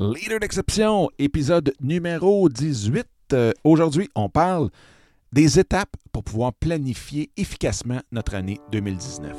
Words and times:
Leader 0.00 0.38
d'exception, 0.38 1.10
épisode 1.18 1.72
numéro 1.80 2.48
18. 2.48 3.04
Euh, 3.32 3.50
Aujourd'hui, 3.64 4.08
on 4.14 4.28
parle 4.28 4.70
des 5.32 5.58
étapes 5.58 5.96
pour 6.12 6.22
pouvoir 6.22 6.52
planifier 6.52 7.30
efficacement 7.36 7.98
notre 8.12 8.36
année 8.36 8.60
2019. 8.70 9.34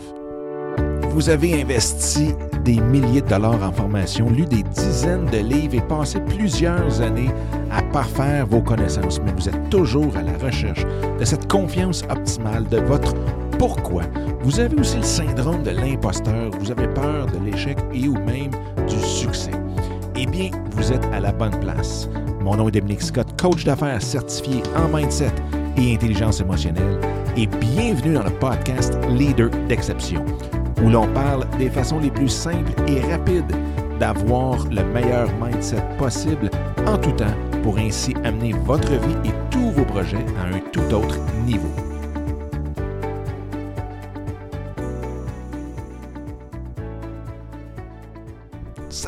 Vous 1.12 1.30
avez 1.30 1.62
investi 1.62 2.34
des 2.66 2.82
milliers 2.82 3.22
de 3.22 3.30
dollars 3.30 3.64
en 3.64 3.72
formation, 3.72 4.30
lu 4.30 4.44
des 4.44 4.64
dizaines 4.64 5.28
de 5.28 5.38
livres 5.38 5.76
et 5.76 5.88
passé 5.88 6.20
plusieurs 6.20 7.00
années 7.00 7.32
à 7.72 7.82
parfaire 7.82 8.46
vos 8.46 8.62
connaissances, 8.62 9.22
mais 9.22 9.32
vous 9.32 9.48
êtes 9.48 9.70
toujours 9.70 10.18
à 10.18 10.24
la 10.24 10.38
recherche 10.40 10.84
de 11.18 11.24
cette 11.24 11.50
confiance 11.50 12.04
optimale 12.10 12.68
de 12.68 12.80
votre 12.80 13.14
pourquoi. 13.58 14.04
Vous 14.42 14.60
avez 14.60 14.78
aussi 14.78 14.98
le 14.98 15.04
syndrome 15.04 15.64
de 15.64 15.72
l'imposteur, 15.72 16.52
vous 16.60 16.70
avez 16.70 16.90
peur 16.90 17.28
de 17.28 17.40
l'échec 17.46 17.78
et 17.94 18.10
ou 18.10 18.16
même 18.16 18.52
du 18.90 19.00
succès. 19.00 19.52
Eh 20.22 20.26
bien, 20.26 20.52
vous 20.72 20.92
êtes 20.92 21.06
à 21.14 21.22
la 21.22 21.32
bonne 21.32 21.58
place. 21.62 22.10
Mon 22.42 22.58
nom 22.58 22.68
est 22.68 22.72
Dominique 22.72 23.02
Scott, 23.02 23.42
coach 23.42 23.64
d'affaires 23.64 24.02
certifié 24.02 24.62
en 24.76 24.94
mindset 24.94 25.32
et 25.78 25.94
intelligence 25.94 26.42
émotionnelle, 26.42 27.00
et 27.38 27.48
bienvenue 27.48 28.16
dans 28.16 28.26
le 28.26 28.30
podcast 28.32 28.98
Leader 29.08 29.50
d'exception, 29.70 30.26
où 30.84 30.90
l'on 30.90 31.08
parle 31.14 31.48
des 31.58 31.70
façons 31.70 32.00
les 32.00 32.12
plus 32.12 32.28
simples 32.28 32.74
et 32.90 33.00
rapides 33.00 33.56
d'avoir 33.98 34.66
le 34.66 34.84
meilleur 34.84 35.30
mindset 35.42 35.82
possible 35.98 36.50
en 36.86 36.98
tout 36.98 37.14
temps 37.14 37.38
pour 37.64 37.78
ainsi 37.78 38.14
amener 38.26 38.52
votre 38.66 38.92
vie 38.92 39.30
et 39.30 39.34
tous 39.50 39.72
vos 39.72 39.86
projets 39.86 40.26
à 40.38 40.54
un 40.54 40.60
tout 40.74 40.94
autre 40.94 41.18
niveau. 41.46 41.89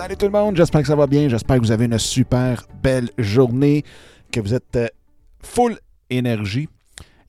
Salut 0.01 0.17
tout 0.17 0.25
le 0.25 0.31
monde, 0.31 0.57
j'espère 0.57 0.81
que 0.81 0.87
ça 0.87 0.95
va 0.95 1.05
bien, 1.05 1.29
j'espère 1.29 1.57
que 1.57 1.61
vous 1.61 1.69
avez 1.69 1.85
une 1.85 1.99
super 1.99 2.65
belle 2.81 3.11
journée, 3.19 3.83
que 4.31 4.39
vous 4.39 4.55
êtes 4.55 4.75
euh, 4.75 4.87
full 5.43 5.77
énergie 6.09 6.67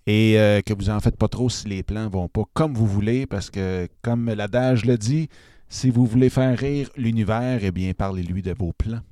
et 0.07 0.39
euh, 0.39 0.63
que 0.63 0.73
vous 0.73 0.89
en 0.89 0.99
faites 0.99 1.19
pas 1.19 1.29
trop 1.29 1.51
si 1.51 1.69
les 1.69 1.83
plans 1.83 2.09
vont 2.09 2.29
pas 2.29 2.45
comme 2.55 2.73
vous 2.73 2.87
voulez 2.87 3.27
parce 3.27 3.51
que 3.51 3.87
comme 4.01 4.25
l'adage 4.33 4.87
le 4.87 4.97
dit, 4.97 5.29
si 5.69 5.91
vous 5.91 6.07
voulez 6.07 6.31
faire 6.31 6.59
rire 6.59 6.89
l'univers, 6.97 7.59
eh 7.63 7.73
bien 7.73 7.93
parlez-lui 7.93 8.41
de 8.41 8.55
vos 8.59 8.73
plans. 8.73 9.03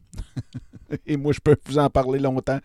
et 1.07 1.19
moi 1.19 1.35
je 1.35 1.41
peux 1.41 1.57
vous 1.67 1.79
en 1.79 1.91
parler 1.91 2.19
longtemps 2.19 2.61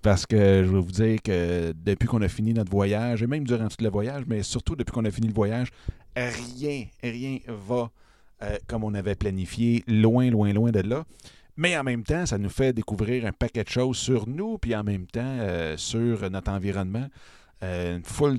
parce 0.00 0.24
que 0.24 0.64
je 0.64 0.70
vais 0.70 0.80
vous 0.80 0.90
dire 0.90 1.18
que 1.22 1.74
depuis 1.84 2.08
qu'on 2.08 2.22
a 2.22 2.28
fini 2.28 2.54
notre 2.54 2.70
voyage, 2.70 3.22
et 3.22 3.26
même 3.26 3.44
durant 3.44 3.68
tout 3.68 3.84
le 3.84 3.90
voyage, 3.90 4.22
mais 4.26 4.42
surtout 4.42 4.74
depuis 4.74 4.92
qu'on 4.92 5.04
a 5.04 5.10
fini 5.10 5.28
le 5.28 5.34
voyage, 5.34 5.68
rien, 6.16 6.86
rien 7.02 7.40
va 7.46 7.90
euh, 8.42 8.58
comme 8.66 8.84
on 8.84 8.94
avait 8.94 9.14
planifié, 9.14 9.84
loin, 9.86 10.30
loin, 10.30 10.52
loin 10.52 10.70
de 10.70 10.80
là. 10.80 11.04
Mais 11.56 11.76
en 11.76 11.84
même 11.84 12.04
temps, 12.04 12.24
ça 12.26 12.38
nous 12.38 12.48
fait 12.48 12.72
découvrir 12.72 13.26
un 13.26 13.32
paquet 13.32 13.64
de 13.64 13.68
choses 13.68 13.98
sur 13.98 14.26
nous, 14.26 14.56
puis 14.58 14.74
en 14.74 14.82
même 14.82 15.06
temps 15.06 15.20
euh, 15.22 15.76
sur 15.76 16.30
notre 16.30 16.50
environnement. 16.50 17.06
Euh, 17.62 17.98
une 17.98 18.04
foule 18.04 18.38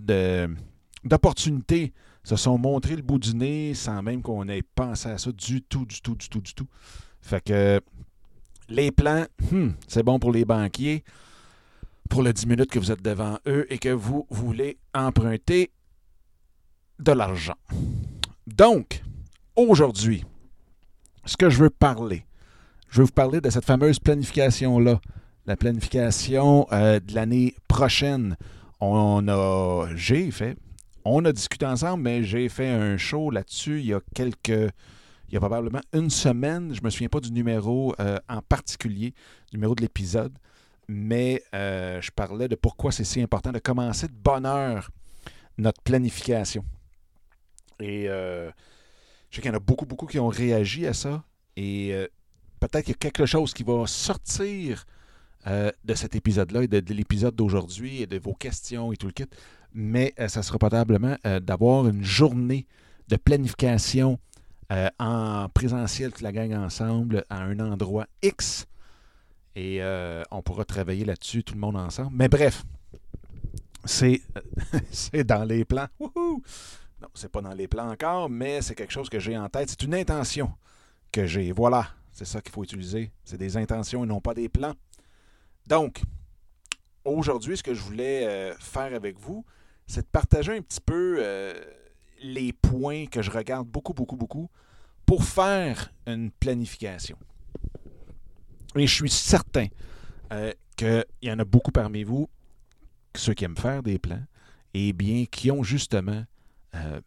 d'opportunités 1.03 1.93
se 2.23 2.35
sont 2.35 2.57
montrées 2.57 2.95
le 2.95 3.03
bout 3.03 3.19
du 3.19 3.35
nez 3.35 3.73
sans 3.73 4.01
même 4.01 4.21
qu'on 4.21 4.47
ait 4.47 4.63
pensé 4.63 5.09
à 5.09 5.17
ça 5.17 5.31
du 5.31 5.61
tout, 5.61 5.85
du 5.85 6.01
tout, 6.01 6.15
du 6.15 6.29
tout, 6.29 6.41
du 6.41 6.53
tout. 6.53 6.67
Fait 7.21 7.43
que 7.43 7.79
les 8.69 8.91
plans, 8.91 9.25
hmm, 9.51 9.69
c'est 9.87 10.03
bon 10.03 10.17
pour 10.17 10.31
les 10.31 10.45
banquiers, 10.45 11.03
pour 12.09 12.23
les 12.23 12.33
10 12.33 12.47
minutes 12.47 12.71
que 12.71 12.79
vous 12.79 12.91
êtes 12.91 13.01
devant 13.03 13.37
eux 13.47 13.67
et 13.69 13.77
que 13.77 13.89
vous 13.89 14.25
voulez 14.29 14.77
emprunter 14.93 15.71
de 16.99 17.11
l'argent. 17.11 17.57
Donc, 18.47 19.00
aujourd'hui, 19.69 20.23
ce 21.25 21.37
que 21.37 21.49
je 21.49 21.59
veux 21.59 21.69
parler, 21.69 22.25
je 22.89 22.99
veux 22.99 23.05
vous 23.05 23.11
parler 23.11 23.41
de 23.41 23.49
cette 23.49 23.65
fameuse 23.65 23.99
planification-là, 23.99 24.99
la 25.45 25.55
planification 25.55 26.67
euh, 26.71 26.99
de 26.99 27.13
l'année 27.13 27.55
prochaine. 27.67 28.37
On 28.79 29.27
a, 29.27 29.87
j'ai 29.95 30.31
fait, 30.31 30.57
on 31.05 31.23
a 31.25 31.31
discuté 31.31 31.65
ensemble, 31.65 32.03
mais 32.03 32.23
j'ai 32.23 32.49
fait 32.49 32.69
un 32.69 32.97
show 32.97 33.31
là-dessus 33.31 33.79
il 33.79 33.87
y 33.87 33.93
a 33.93 34.01
quelques, 34.13 34.49
il 34.49 35.33
y 35.33 35.37
a 35.37 35.39
probablement 35.39 35.81
une 35.93 36.09
semaine. 36.09 36.73
Je 36.73 36.81
ne 36.81 36.85
me 36.85 36.89
souviens 36.89 37.09
pas 37.09 37.19
du 37.19 37.31
numéro 37.31 37.95
euh, 37.99 38.19
en 38.27 38.41
particulier, 38.41 39.13
du 39.51 39.57
numéro 39.57 39.75
de 39.75 39.81
l'épisode, 39.81 40.33
mais 40.87 41.43
euh, 41.55 42.01
je 42.01 42.11
parlais 42.11 42.47
de 42.47 42.55
pourquoi 42.55 42.91
c'est 42.91 43.03
si 43.03 43.21
important 43.21 43.51
de 43.51 43.59
commencer 43.59 44.07
de 44.07 44.13
bonne 44.13 44.45
heure 44.45 44.89
notre 45.57 45.81
planification. 45.81 46.65
Et 47.79 48.05
euh, 48.09 48.51
je 49.31 49.37
sais 49.37 49.41
qu'il 49.41 49.49
y 49.49 49.53
en 49.53 49.57
a 49.57 49.61
beaucoup, 49.61 49.85
beaucoup 49.85 50.07
qui 50.07 50.19
ont 50.19 50.27
réagi 50.27 50.85
à 50.85 50.93
ça. 50.93 51.23
Et 51.55 51.93
euh, 51.93 52.05
peut-être 52.59 52.83
qu'il 52.83 52.93
y 52.93 52.95
a 52.95 52.99
quelque 52.99 53.25
chose 53.25 53.53
qui 53.53 53.63
va 53.63 53.87
sortir 53.87 54.85
euh, 55.47 55.71
de 55.85 55.93
cet 55.93 56.15
épisode-là 56.15 56.63
et 56.63 56.67
de, 56.67 56.81
de 56.81 56.93
l'épisode 56.93 57.33
d'aujourd'hui 57.33 58.01
et 58.01 58.07
de 58.07 58.19
vos 58.19 58.33
questions 58.33 58.91
et 58.91 58.97
tout 58.97 59.07
le 59.07 59.13
kit. 59.13 59.25
Mais 59.73 60.13
euh, 60.19 60.27
ça 60.27 60.43
sera 60.43 60.59
probablement 60.59 61.15
d'avoir 61.41 61.87
une 61.87 62.03
journée 62.03 62.67
de 63.07 63.15
planification 63.15 64.19
en 64.99 65.49
présentiel, 65.53 66.11
toute 66.11 66.21
la 66.21 66.31
gang 66.31 66.53
ensemble, 66.53 67.25
à 67.29 67.41
un 67.41 67.59
endroit 67.59 68.07
X. 68.21 68.67
Et 69.57 69.81
on 70.31 70.41
pourra 70.41 70.63
travailler 70.63 71.03
là-dessus, 71.03 71.43
tout 71.43 71.55
le 71.55 71.59
monde 71.59 71.75
ensemble. 71.75 72.11
Mais 72.13 72.29
bref, 72.29 72.63
c'est 73.83 74.21
dans 75.25 75.43
les 75.43 75.65
plans. 75.65 75.87
Non, 77.01 77.07
c'est 77.15 77.31
pas 77.31 77.41
dans 77.41 77.53
les 77.53 77.67
plans 77.67 77.89
encore, 77.89 78.29
mais 78.29 78.61
c'est 78.61 78.75
quelque 78.75 78.91
chose 78.91 79.09
que 79.09 79.19
j'ai 79.19 79.37
en 79.37 79.49
tête. 79.49 79.69
C'est 79.69 79.83
une 79.83 79.95
intention 79.95 80.51
que 81.11 81.25
j'ai. 81.25 81.51
Voilà, 81.51 81.87
c'est 82.11 82.25
ça 82.25 82.41
qu'il 82.41 82.51
faut 82.51 82.63
utiliser. 82.63 83.11
C'est 83.23 83.37
des 83.37 83.57
intentions 83.57 84.03
et 84.03 84.07
non 84.07 84.21
pas 84.21 84.35
des 84.35 84.49
plans. 84.49 84.73
Donc, 85.65 86.03
aujourd'hui, 87.03 87.57
ce 87.57 87.63
que 87.63 87.73
je 87.73 87.81
voulais 87.81 88.27
euh, 88.27 88.53
faire 88.59 88.93
avec 88.93 89.19
vous, 89.19 89.43
c'est 89.87 90.01
de 90.01 90.07
partager 90.11 90.55
un 90.55 90.61
petit 90.61 90.81
peu 90.81 91.17
euh, 91.19 91.53
les 92.21 92.53
points 92.53 93.07
que 93.07 93.21
je 93.21 93.31
regarde 93.31 93.67
beaucoup, 93.67 93.93
beaucoup, 93.93 94.15
beaucoup 94.15 94.49
pour 95.05 95.23
faire 95.23 95.91
une 96.05 96.29
planification. 96.31 97.17
Et 98.75 98.85
je 98.85 98.93
suis 98.93 99.09
certain 99.09 99.67
euh, 100.31 100.53
qu'il 100.77 101.03
y 101.23 101.31
en 101.31 101.39
a 101.39 101.45
beaucoup 101.45 101.71
parmi 101.71 102.03
vous, 102.03 102.29
ceux 103.15 103.33
qui 103.33 103.43
aiment 103.43 103.57
faire 103.57 103.83
des 103.83 103.99
plans, 103.99 104.23
et 104.73 104.93
bien 104.93 105.25
qui 105.25 105.51
ont 105.51 105.63
justement 105.63 106.23
euh, 106.75 107.01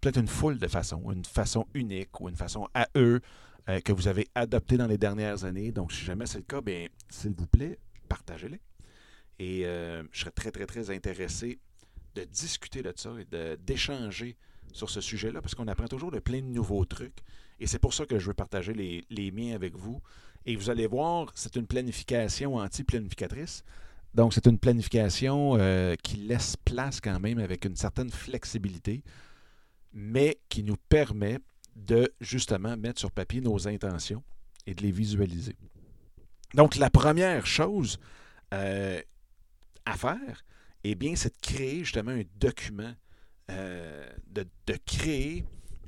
peut-être 0.00 0.18
une 0.18 0.28
foule 0.28 0.58
de 0.58 0.68
façons, 0.68 1.10
une 1.10 1.24
façon 1.24 1.66
unique 1.74 2.20
ou 2.20 2.28
une 2.28 2.36
façon 2.36 2.68
à 2.74 2.88
eux 2.96 3.20
euh, 3.68 3.80
que 3.80 3.92
vous 3.92 4.08
avez 4.08 4.28
adoptée 4.34 4.76
dans 4.76 4.86
les 4.86 4.98
dernières 4.98 5.44
années. 5.44 5.72
Donc, 5.72 5.92
si 5.92 6.04
jamais 6.04 6.26
c'est 6.26 6.38
le 6.38 6.44
cas, 6.44 6.60
bien, 6.60 6.86
s'il 7.08 7.32
vous 7.32 7.46
plaît, 7.46 7.78
partagez-les. 8.08 8.60
Et 9.38 9.66
euh, 9.66 10.02
je 10.10 10.20
serais 10.20 10.30
très, 10.30 10.50
très, 10.50 10.66
très 10.66 10.90
intéressé 10.90 11.58
de 12.14 12.24
discuter 12.24 12.82
de 12.82 12.92
ça 12.96 13.12
et 13.20 13.56
d'échanger 13.58 14.36
sur 14.72 14.90
ce 14.90 15.00
sujet-là 15.00 15.40
parce 15.40 15.54
qu'on 15.54 15.68
apprend 15.68 15.86
toujours 15.86 16.10
de 16.10 16.18
plein 16.18 16.40
de 16.40 16.46
nouveaux 16.46 16.84
trucs. 16.84 17.18
Et 17.60 17.66
c'est 17.66 17.78
pour 17.78 17.94
ça 17.94 18.06
que 18.06 18.18
je 18.18 18.26
veux 18.26 18.34
partager 18.34 18.72
les, 18.72 19.04
les 19.10 19.30
miens 19.30 19.54
avec 19.54 19.76
vous. 19.76 20.00
Et 20.46 20.56
vous 20.56 20.70
allez 20.70 20.86
voir, 20.86 21.30
c'est 21.34 21.56
une 21.56 21.66
planification 21.66 22.56
anti-planificatrice. 22.56 23.64
Donc, 24.14 24.32
c'est 24.32 24.46
une 24.46 24.58
planification 24.58 25.56
euh, 25.58 25.94
qui 26.02 26.16
laisse 26.16 26.56
place 26.56 27.00
quand 27.00 27.20
même 27.20 27.38
avec 27.38 27.64
une 27.64 27.76
certaine 27.76 28.10
flexibilité, 28.10 29.02
mais 29.92 30.38
qui 30.48 30.62
nous 30.62 30.76
permet 30.88 31.38
de 31.76 32.12
justement 32.20 32.76
mettre 32.76 32.98
sur 32.98 33.10
papier 33.10 33.40
nos 33.40 33.68
intentions 33.68 34.22
et 34.66 34.74
de 34.74 34.82
les 34.82 34.90
visualiser. 34.90 35.56
Donc, 36.54 36.76
la 36.76 36.90
première 36.90 37.46
chose 37.46 37.98
euh, 38.54 39.00
à 39.84 39.96
faire, 39.96 40.44
eh 40.84 40.94
bien, 40.94 41.14
c'est 41.14 41.34
de 41.34 41.40
créer 41.40 41.80
justement 41.80 42.12
un 42.12 42.22
document, 42.40 42.94
euh, 43.50 44.08
de, 44.26 44.46
créer 44.86 45.44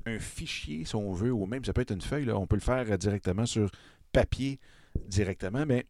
un 0.07 0.19
fichier, 0.19 0.85
si 0.85 0.95
on 0.95 1.13
veut, 1.13 1.33
ou 1.33 1.47
même 1.47 1.65
ça 1.65 1.73
peut 1.73 1.83
être 1.83 1.93
une 1.93 2.01
feuille, 2.01 2.31
on 2.31 2.47
peut 2.47 2.57
le 2.57 2.63
faire 2.63 2.99
directement 2.99 3.47
sur 3.47 3.71
papier 4.13 4.59
directement, 5.07 5.65
mais 5.67 5.87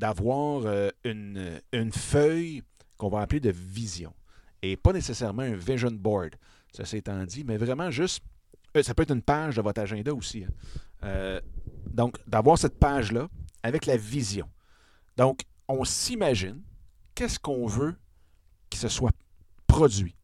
d'avoir 0.00 0.62
euh, 0.64 0.88
une, 1.04 1.60
une 1.72 1.92
feuille 1.92 2.62
qu'on 2.96 3.10
va 3.10 3.20
appeler 3.20 3.40
de 3.40 3.50
vision. 3.50 4.14
Et 4.62 4.76
pas 4.76 4.92
nécessairement 4.92 5.42
un 5.42 5.54
vision 5.54 5.90
board, 5.90 6.36
ça 6.72 6.86
s'étant 6.86 7.22
dit, 7.24 7.44
mais 7.44 7.58
vraiment 7.58 7.90
juste, 7.90 8.24
euh, 8.76 8.82
ça 8.82 8.94
peut 8.94 9.02
être 9.02 9.12
une 9.12 9.22
page 9.22 9.56
de 9.56 9.62
votre 9.62 9.80
agenda 9.82 10.12
aussi. 10.14 10.44
hein. 10.44 10.48
Euh, 11.04 11.40
donc, 11.86 12.16
d'avoir 12.26 12.56
cette 12.56 12.78
page-là 12.78 13.28
avec 13.62 13.84
la 13.84 13.98
vision. 13.98 14.48
Donc, 15.18 15.42
on 15.68 15.84
s'imagine 15.84 16.62
qu'est-ce 17.14 17.38
qu'on 17.38 17.66
veut 17.66 17.94
qui 18.70 18.78
se 18.78 18.88
soit 18.88 19.12
produit 19.66 20.16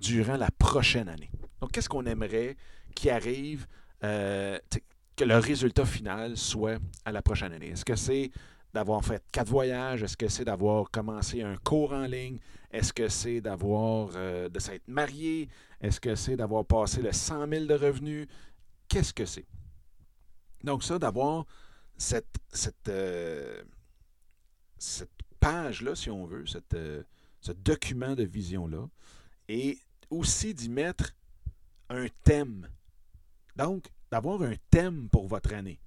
durant 0.00 0.36
la 0.36 0.50
prochaine 0.50 1.08
année. 1.08 1.30
Donc, 1.60 1.70
qu'est-ce 1.70 1.88
qu'on 1.88 2.06
aimerait 2.06 2.56
qui 2.96 3.10
arrive, 3.10 3.66
que 4.00 5.24
le 5.24 5.38
résultat 5.38 5.84
final 5.84 6.36
soit 6.36 6.78
à 7.04 7.12
la 7.12 7.22
prochaine 7.22 7.52
année? 7.52 7.68
Est-ce 7.68 7.84
que 7.84 7.96
c'est 7.96 8.30
d'avoir 8.74 9.04
fait 9.04 9.22
quatre 9.32 9.48
voyages? 9.48 10.02
Est-ce 10.02 10.16
que 10.16 10.28
c'est 10.28 10.44
d'avoir 10.44 10.90
commencé 10.90 11.42
un 11.42 11.56
cours 11.56 11.92
en 11.92 12.06
ligne? 12.06 12.38
Est-ce 12.70 12.92
que 12.92 13.08
c'est 13.08 13.40
d'avoir 13.40 14.10
euh, 14.16 14.48
de 14.48 14.58
s'être 14.58 14.88
marié? 14.88 15.48
Est-ce 15.80 16.00
que 16.00 16.16
c'est 16.16 16.36
d'avoir 16.36 16.66
passé 16.66 17.00
le 17.00 17.12
100 17.12 17.48
000 17.48 17.64
de 17.66 17.74
revenus? 17.74 18.26
Qu'est-ce 18.88 19.14
que 19.14 19.24
c'est? 19.24 19.46
Donc 20.64 20.82
ça, 20.82 20.98
d'avoir 20.98 21.46
cette, 21.96 22.36
cette, 22.52 22.88
euh, 22.88 23.62
page-là, 25.38 25.94
si 25.94 26.10
on 26.10 26.26
veut, 26.26 26.44
euh, 26.74 27.02
ce 27.40 27.52
document 27.52 28.14
de 28.14 28.24
vision-là, 28.24 28.88
et 29.48 29.78
aussi 30.10 30.52
d'y 30.52 30.68
mettre 30.68 31.14
un 31.90 32.06
thème. 32.24 32.68
Donc, 33.54 33.86
d'avoir 34.10 34.42
un 34.42 34.54
thème 34.70 35.08
pour 35.10 35.28
votre 35.28 35.52
année. 35.54 35.78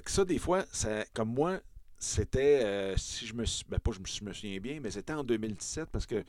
Que 0.00 0.10
ça, 0.10 0.24
des 0.24 0.38
fois, 0.38 0.64
ça, 0.72 1.04
comme 1.14 1.32
moi, 1.32 1.60
c'était, 1.98 2.64
euh, 2.64 2.96
si 2.96 3.26
je 3.26 3.34
me 3.34 3.44
ben 3.68 3.78
pas 3.78 3.90
je 3.92 4.00
me, 4.24 4.32
souviens 4.32 4.58
bien, 4.60 4.80
mais 4.80 4.90
c'était 4.90 5.12
en 5.12 5.24
2017 5.24 5.90
parce 5.90 6.06
que 6.06 6.24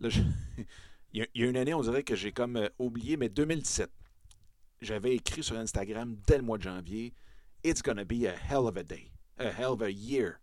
là, 0.00 0.08
il, 1.12 1.26
y 1.34 1.42
a, 1.42 1.46
une 1.46 1.56
année, 1.56 1.74
on 1.74 1.82
dirait 1.82 2.02
que 2.02 2.16
j'ai 2.16 2.32
comme 2.32 2.68
oublié, 2.78 3.16
mais 3.16 3.28
2017. 3.28 3.90
J'avais 4.80 5.14
écrit 5.14 5.44
sur 5.44 5.56
Instagram 5.56 6.16
dès 6.26 6.38
le 6.38 6.42
mois 6.42 6.58
de 6.58 6.64
janvier, 6.64 7.14
It's 7.64 7.80
gonna 7.80 8.04
be 8.04 8.26
a 8.26 8.34
hell 8.34 8.66
of 8.66 8.76
a 8.76 8.82
day, 8.82 9.12
a 9.38 9.44
hell 9.44 9.70
of 9.70 9.82
a 9.82 9.90
year. 9.90 10.40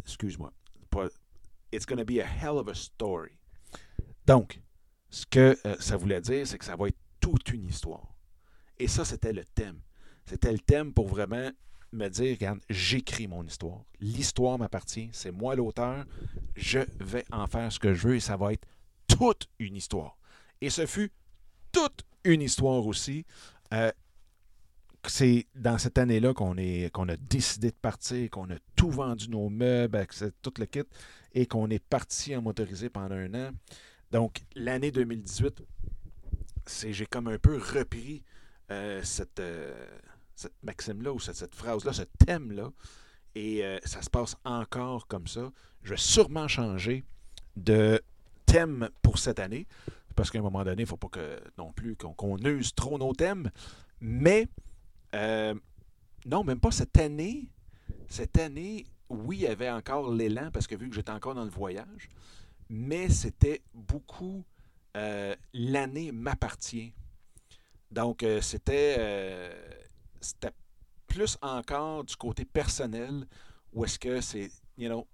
Excuse-moi. 0.00 0.52
It's 1.72 1.86
gonna 1.86 2.04
be 2.04 2.20
a 2.20 2.26
hell 2.26 2.58
of 2.58 2.68
a 2.68 2.74
story. 2.74 3.38
Donc, 4.26 4.60
ce 5.08 5.24
que 5.24 5.56
euh, 5.64 5.76
ça 5.80 5.96
voulait 5.96 6.20
dire, 6.20 6.46
c'est 6.46 6.58
que 6.58 6.64
ça 6.64 6.76
va 6.76 6.88
être 6.88 6.98
toute 7.20 7.50
une 7.52 7.64
histoire. 7.66 8.14
Et 8.78 8.88
ça, 8.88 9.04
c'était 9.04 9.32
le 9.32 9.44
thème. 9.44 9.80
C'était 10.26 10.52
le 10.52 10.58
thème 10.58 10.92
pour 10.92 11.08
vraiment 11.08 11.50
me 11.94 12.08
dire, 12.08 12.36
regarde, 12.36 12.60
j'écris 12.68 13.26
mon 13.26 13.44
histoire. 13.44 13.84
L'histoire 14.00 14.58
m'appartient, 14.58 15.08
c'est 15.12 15.30
moi 15.30 15.54
l'auteur, 15.54 16.04
je 16.56 16.80
vais 17.00 17.24
en 17.32 17.46
faire 17.46 17.72
ce 17.72 17.78
que 17.78 17.94
je 17.94 18.08
veux 18.08 18.16
et 18.16 18.20
ça 18.20 18.36
va 18.36 18.52
être 18.52 18.66
toute 19.08 19.48
une 19.58 19.76
histoire. 19.76 20.16
Et 20.60 20.70
ce 20.70 20.86
fut 20.86 21.12
toute 21.72 22.04
une 22.24 22.42
histoire 22.42 22.86
aussi. 22.86 23.24
Euh, 23.72 23.92
c'est 25.06 25.46
dans 25.54 25.78
cette 25.78 25.98
année-là 25.98 26.32
qu'on 26.32 26.56
a 26.56 27.16
décidé 27.16 27.70
de 27.70 27.76
partir, 27.76 28.30
qu'on 28.30 28.50
a 28.50 28.56
tout 28.74 28.90
vendu 28.90 29.28
nos 29.28 29.50
meubles, 29.50 30.06
tout 30.40 30.54
le 30.58 30.66
kit, 30.66 30.82
et 31.34 31.46
qu'on 31.46 31.68
est 31.68 31.84
parti 31.84 32.34
en 32.34 32.42
motorisé 32.42 32.88
pendant 32.88 33.16
un 33.16 33.34
an. 33.34 33.50
Donc, 34.10 34.44
l'année 34.54 34.90
2018, 34.90 35.62
j'ai 36.88 37.06
comme 37.06 37.28
un 37.28 37.38
peu 37.38 37.58
repris 37.58 38.22
euh, 38.70 39.02
cette, 39.02 39.40
euh, 39.40 39.74
cette 40.36 40.62
maxime-là, 40.62 41.12
ou 41.12 41.20
cette, 41.20 41.54
phrase-là, 41.54 41.92
ce 41.92 42.02
thème-là, 42.02 42.70
et 43.34 43.64
euh, 43.64 43.78
ça 43.84 44.02
se 44.02 44.10
passe 44.10 44.36
encore 44.44 45.06
comme 45.06 45.26
ça. 45.26 45.50
Je 45.82 45.90
vais 45.90 45.96
sûrement 45.96 46.48
changer 46.48 47.04
de 47.56 48.00
thème 48.46 48.88
pour 49.02 49.18
cette 49.18 49.38
année, 49.38 49.66
parce 50.14 50.30
qu'à 50.30 50.38
un 50.38 50.42
moment 50.42 50.64
donné, 50.64 50.82
il 50.82 50.84
ne 50.84 50.88
faut 50.88 50.96
pas 50.96 51.08
que 51.08 51.40
non 51.58 51.72
plus 51.72 51.96
qu'on 51.96 52.38
use 52.38 52.74
trop 52.74 52.98
nos 52.98 53.12
thèmes, 53.12 53.50
mais 54.00 54.46
euh, 55.14 55.54
non, 56.26 56.44
même 56.44 56.60
pas 56.60 56.70
cette 56.70 56.96
année. 56.98 57.48
Cette 58.08 58.38
année, 58.38 58.86
oui, 59.08 59.38
il 59.38 59.42
y 59.42 59.46
avait 59.46 59.70
encore 59.70 60.12
l'élan 60.12 60.50
parce 60.52 60.66
que 60.66 60.74
vu 60.74 60.88
que 60.88 60.94
j'étais 60.94 61.10
encore 61.10 61.34
dans 61.34 61.44
le 61.44 61.50
voyage, 61.50 62.08
mais 62.68 63.08
c'était 63.08 63.62
beaucoup 63.72 64.44
euh, 64.96 65.34
l'année 65.52 66.12
m'appartient. 66.12 66.92
Donc, 67.90 68.24
c'était, 68.40 68.96
c'était 70.24 70.52
plus 71.06 71.38
encore 71.42 72.04
du 72.04 72.16
côté 72.16 72.44
personnel 72.44 73.26
où 73.72 73.84
est-ce 73.84 73.98
que 73.98 74.20
c'est, 74.20 74.50
you 74.76 74.88
know, 74.88 75.06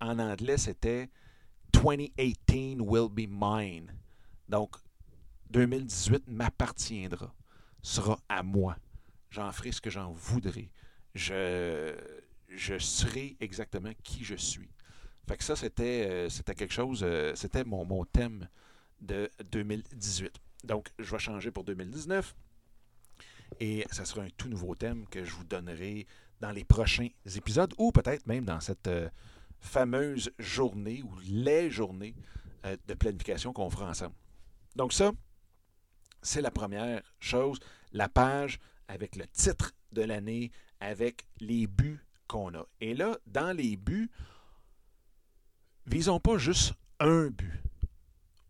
en 0.00 0.18
anglais, 0.18 0.56
c'était 0.58 1.10
2018 1.72 2.80
will 2.80 3.08
be 3.08 3.28
mine. 3.28 3.92
Donc, 4.48 4.76
2018 5.50 6.24
m'appartiendra 6.28 7.34
sera 7.82 8.18
à 8.28 8.42
moi. 8.42 8.76
J'en 9.30 9.50
ferai 9.52 9.72
ce 9.72 9.80
que 9.80 9.90
j'en 9.90 10.12
voudrai. 10.12 10.70
Je, 11.14 11.94
je 12.48 12.78
serai 12.78 13.36
exactement 13.40 13.92
qui 14.02 14.24
je 14.24 14.36
suis. 14.36 14.70
Fait 15.28 15.36
que 15.36 15.44
ça, 15.44 15.56
c'était, 15.56 16.08
euh, 16.08 16.28
c'était 16.28 16.54
quelque 16.54 16.72
chose, 16.72 17.02
euh, 17.02 17.34
c'était 17.34 17.64
mon, 17.64 17.84
mon 17.84 18.04
thème 18.04 18.48
de 19.00 19.30
2018. 19.50 20.32
Donc, 20.64 20.88
je 20.98 21.10
vais 21.10 21.18
changer 21.18 21.50
pour 21.50 21.64
2019. 21.64 22.34
Et 23.60 23.86
ça 23.90 24.04
sera 24.04 24.22
un 24.22 24.30
tout 24.36 24.48
nouveau 24.48 24.74
thème 24.74 25.06
que 25.08 25.24
je 25.24 25.32
vous 25.32 25.44
donnerai 25.44 26.06
dans 26.40 26.50
les 26.50 26.64
prochains 26.64 27.08
épisodes 27.36 27.72
ou 27.78 27.92
peut-être 27.92 28.26
même 28.26 28.44
dans 28.44 28.60
cette 28.60 28.88
euh, 28.88 29.08
fameuse 29.60 30.30
journée 30.38 31.02
ou 31.02 31.14
les 31.26 31.70
journées 31.70 32.14
de 32.88 32.94
planification 32.94 33.52
qu'on 33.52 33.68
fera 33.68 33.90
ensemble. 33.90 34.14
Donc 34.74 34.94
ça, 34.94 35.12
c'est 36.22 36.40
la 36.40 36.50
première 36.50 37.02
chose. 37.20 37.58
La 37.92 38.08
page 38.08 38.58
avec 38.88 39.16
le 39.16 39.26
titre 39.26 39.72
de 39.92 40.02
l'année, 40.02 40.50
avec 40.80 41.26
les 41.40 41.66
buts 41.66 42.00
qu'on 42.26 42.54
a. 42.54 42.66
Et 42.80 42.94
là, 42.94 43.16
dans 43.26 43.56
les 43.56 43.76
buts, 43.76 44.10
visons 45.86 46.20
pas 46.20 46.38
juste 46.38 46.74
un 47.00 47.28
but. 47.28 47.62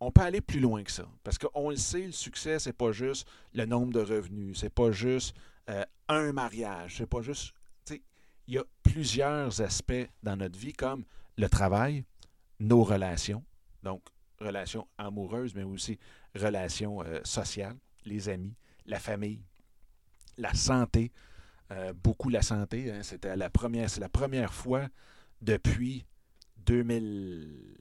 On 0.05 0.11
peut 0.11 0.21
aller 0.21 0.43
plus 0.43 0.61
loin 0.61 0.83
que 0.83 0.93
ça. 0.93 1.09
Parce 1.23 1.39
qu'on 1.39 1.71
le 1.71 1.77
sait, 1.77 2.05
le 2.05 2.13
succès, 2.13 2.59
c'est 2.59 2.75
pas 2.75 2.93
juste 2.93 3.27
le 3.55 3.65
nombre 3.65 3.91
de 3.91 4.01
revenus, 4.01 4.59
c'est 4.59 4.69
pas 4.69 4.93
juste 4.93 5.35
euh, 5.71 5.83
un 6.09 6.31
mariage, 6.33 6.97
c'est 6.99 7.07
pas 7.07 7.23
juste. 7.23 7.55
Il 8.47 8.53
y 8.53 8.59
a 8.59 8.65
plusieurs 8.83 9.63
aspects 9.63 10.07
dans 10.23 10.37
notre 10.37 10.59
vie, 10.59 10.75
comme 10.75 11.05
le 11.39 11.49
travail, 11.49 12.05
nos 12.61 12.85
relations, 12.85 13.43
donc 13.83 14.03
relations 14.41 14.87
amoureuses, 14.99 15.55
mais 15.55 15.63
aussi 15.63 15.99
relations 16.35 17.03
euh, 17.03 17.21
sociales, 17.25 17.79
les 18.05 18.29
amis, 18.29 18.53
la 18.85 19.01
famille, 19.01 19.41
la 20.37 20.53
santé. 20.53 21.13
Euh, 21.71 21.95
beaucoup 21.95 22.29
la 22.29 22.43
santé. 22.43 22.93
Hein. 22.93 23.03
C'était 23.03 23.35
la 23.37 23.49
première, 23.49 23.89
c'est 23.89 24.01
la 24.01 24.11
première 24.11 24.53
fois 24.53 24.87
depuis 25.41 26.05
2000, 26.59 27.79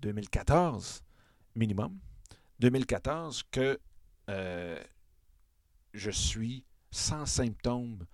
2014 0.00 1.02
minimum, 1.54 1.98
2014 2.60 3.44
que 3.50 3.78
euh, 4.28 4.82
je 5.94 6.10
suis 6.10 6.64
sans 6.90 7.26
symptômes 7.26 8.06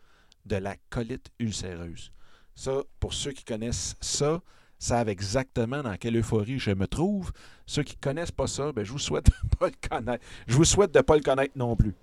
de 0.46 0.56
la 0.56 0.76
colite 0.90 1.30
ulcéreuse. 1.38 2.12
Ça, 2.54 2.82
pour 2.98 3.14
ceux 3.14 3.32
qui 3.32 3.44
connaissent 3.44 3.96
ça, 4.00 4.40
savent 4.78 5.08
exactement 5.08 5.82
dans 5.82 5.96
quelle 5.96 6.16
euphorie 6.16 6.58
je 6.58 6.70
me 6.70 6.86
trouve. 6.86 7.32
Ceux 7.66 7.82
qui 7.82 7.96
ne 7.96 8.00
connaissent 8.00 8.32
pas 8.32 8.46
ça, 8.46 8.72
ben, 8.72 8.84
je 8.84 8.92
vous 8.92 8.98
souhaite 8.98 9.26
de 9.50 9.56
pas 9.56 9.68
le 9.68 9.88
connaître. 9.88 10.24
Je 10.46 10.54
vous 10.54 10.64
souhaite 10.64 10.92
de 10.92 10.98
ne 10.98 11.02
pas 11.02 11.16
le 11.16 11.22
connaître 11.22 11.56
non 11.56 11.76
plus. 11.76 11.94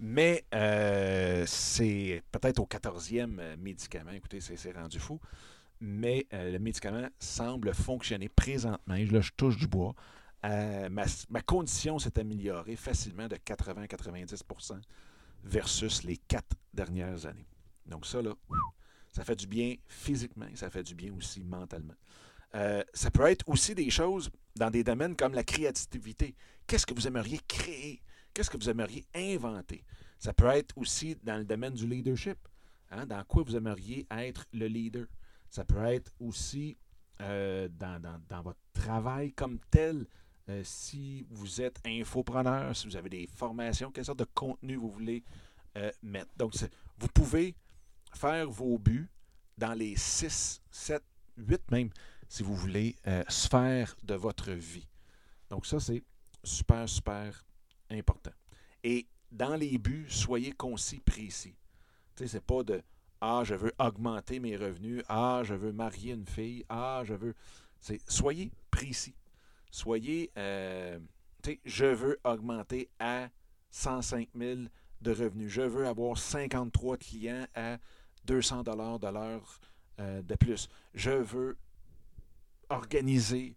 Mais 0.00 0.44
euh, 0.54 1.44
c'est 1.46 2.22
peut-être 2.32 2.58
au 2.58 2.66
14e 2.66 3.36
euh, 3.38 3.56
médicament. 3.58 4.10
Écoutez, 4.10 4.40
c'est 4.40 4.72
rendu 4.72 4.98
fou. 4.98 5.20
Mais 5.80 6.26
euh, 6.32 6.52
le 6.52 6.58
médicament 6.58 7.08
semble 7.18 7.74
fonctionner 7.74 8.28
présentement. 8.28 8.94
Là, 8.94 9.20
je 9.20 9.32
touche 9.36 9.56
du 9.56 9.66
bois. 9.66 9.94
ma, 10.42 11.04
ma, 11.30 11.40
condition 11.42 11.98
s'est 11.98 12.18
améliorée 12.18 12.76
facilement 12.76 13.28
de 13.28 13.36
80-90% 13.36 14.80
versus 15.42 16.04
les 16.04 16.16
quatre 16.16 16.56
dernières 16.72 17.26
années. 17.26 17.46
Donc 17.86 18.06
ça, 18.06 18.22
là, 18.22 18.34
ça 19.12 19.24
fait 19.24 19.36
du 19.36 19.46
bien 19.46 19.76
physiquement 19.86 20.46
ça 20.54 20.70
fait 20.70 20.82
du 20.82 20.94
bien 20.94 21.12
aussi 21.14 21.44
mentalement. 21.44 21.94
Euh, 22.54 22.82
ça 22.92 23.10
peut 23.10 23.26
être 23.26 23.48
aussi 23.48 23.74
des 23.74 23.90
choses 23.90 24.30
dans 24.56 24.70
des 24.70 24.84
domaines 24.84 25.16
comme 25.16 25.34
la 25.34 25.42
créativité. 25.42 26.34
Qu'est-ce 26.66 26.86
que 26.86 26.94
vous 26.94 27.06
aimeriez 27.06 27.40
créer? 27.48 28.00
Qu'est-ce 28.32 28.50
que 28.50 28.56
vous 28.56 28.70
aimeriez 28.70 29.04
inventer? 29.14 29.84
Ça 30.18 30.32
peut 30.32 30.46
être 30.46 30.76
aussi 30.76 31.16
dans 31.22 31.36
le 31.36 31.44
domaine 31.44 31.74
du 31.74 31.86
leadership. 31.86 32.38
Hein? 32.90 33.06
Dans 33.06 33.22
quoi 33.24 33.42
vous 33.42 33.56
aimeriez 33.56 34.06
être 34.10 34.46
le 34.52 34.66
leader? 34.66 35.06
Ça 35.54 35.64
peut 35.64 35.84
être 35.84 36.12
aussi 36.18 36.76
euh, 37.20 37.68
dans, 37.68 38.42
votre 38.42 38.58
travail 38.72 39.32
comme 39.32 39.60
tel. 39.70 40.06
Euh, 40.48 40.62
si 40.64 41.24
vous 41.30 41.62
êtes 41.62 41.80
infopreneur, 41.86 42.74
si 42.76 42.88
vous 42.88 42.96
avez 42.96 43.08
des 43.08 43.26
formations, 43.28 43.92
quelle 43.92 44.04
sorte 44.04 44.18
de 44.18 44.26
contenu 44.34 44.74
vous 44.74 44.90
voulez 44.90 45.22
mettre. 46.02 46.30
Donc, 46.36 46.54
vous 46.98 47.08
pouvez 47.08 47.54
faire 48.12 48.48
vos 48.50 48.78
buts 48.78 49.08
dans 49.56 49.74
les 49.74 49.96
6, 49.96 50.60
7, 50.70 51.02
8 51.36 51.70
même, 51.70 51.90
si 52.28 52.42
vous 52.42 52.54
voulez, 52.54 52.96
euh, 53.06 53.22
sphères 53.28 53.96
de 54.02 54.14
votre 54.14 54.50
vie. 54.50 54.88
Donc 55.50 55.66
ça, 55.66 55.78
c'est 55.78 56.02
super, 56.42 56.88
super 56.88 57.44
important. 57.90 58.32
Et 58.82 59.06
dans 59.30 59.56
les 59.56 59.78
buts, 59.78 60.06
soyez 60.08 60.52
concis, 60.52 61.00
précis. 61.00 61.54
Tu 62.16 62.24
sais, 62.24 62.28
c'est 62.28 62.44
pas 62.44 62.62
de 62.62 62.82
Ah, 63.20 63.42
je 63.44 63.54
veux 63.54 63.72
augmenter 63.78 64.38
mes 64.38 64.56
revenus. 64.56 65.02
Ah, 65.08 65.42
je 65.44 65.54
veux 65.54 65.72
marier 65.72 66.12
une 66.12 66.26
fille. 66.26 66.64
Ah, 66.68 67.02
je 67.04 67.14
veux. 67.14 67.34
Soyez 68.08 68.52
précis. 68.70 69.14
Soyez. 69.70 70.30
Euh, 70.36 70.98
je 71.64 71.86
veux 71.86 72.18
augmenter 72.24 72.88
à 72.98 73.28
105 73.70 74.28
000 74.34 74.60
de 75.00 75.10
revenus. 75.10 75.50
Je 75.50 75.62
veux 75.62 75.86
avoir 75.86 76.16
53 76.16 76.96
clients 76.96 77.46
à 77.54 77.78
200 78.24 78.62
dollars 78.62 78.98
de 78.98 79.08
l'heure 79.08 79.60
euh, 80.00 80.22
de 80.22 80.34
plus. 80.34 80.68
Je 80.94 81.10
veux 81.10 81.56
organiser 82.70 83.56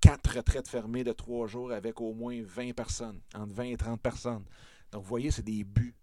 quatre 0.00 0.36
retraites 0.36 0.68
fermées 0.68 1.04
de 1.04 1.12
trois 1.12 1.46
jours 1.46 1.72
avec 1.72 2.00
au 2.00 2.12
moins 2.12 2.40
20 2.42 2.72
personnes, 2.74 3.20
entre 3.34 3.54
20 3.54 3.62
et 3.64 3.76
30 3.76 4.00
personnes. 4.00 4.44
Donc, 4.90 5.02
vous 5.02 5.08
voyez, 5.08 5.30
c'est 5.30 5.44
des 5.44 5.64
buts 5.64 5.94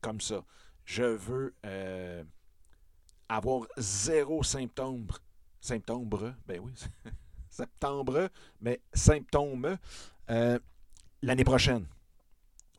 comme 0.00 0.20
ça. 0.20 0.44
Je 0.84 1.02
veux 1.02 1.54
euh, 1.64 2.22
avoir 3.28 3.66
zéro 3.76 4.42
symptôme. 4.42 5.06
Symptôme, 5.60 6.08
ben 6.46 6.60
oui, 6.62 6.72
septembre, 7.50 8.28
mais 8.60 8.80
symptômes 8.92 9.78
euh, 10.30 10.58
l'année 11.22 11.44
prochaine. 11.44 11.86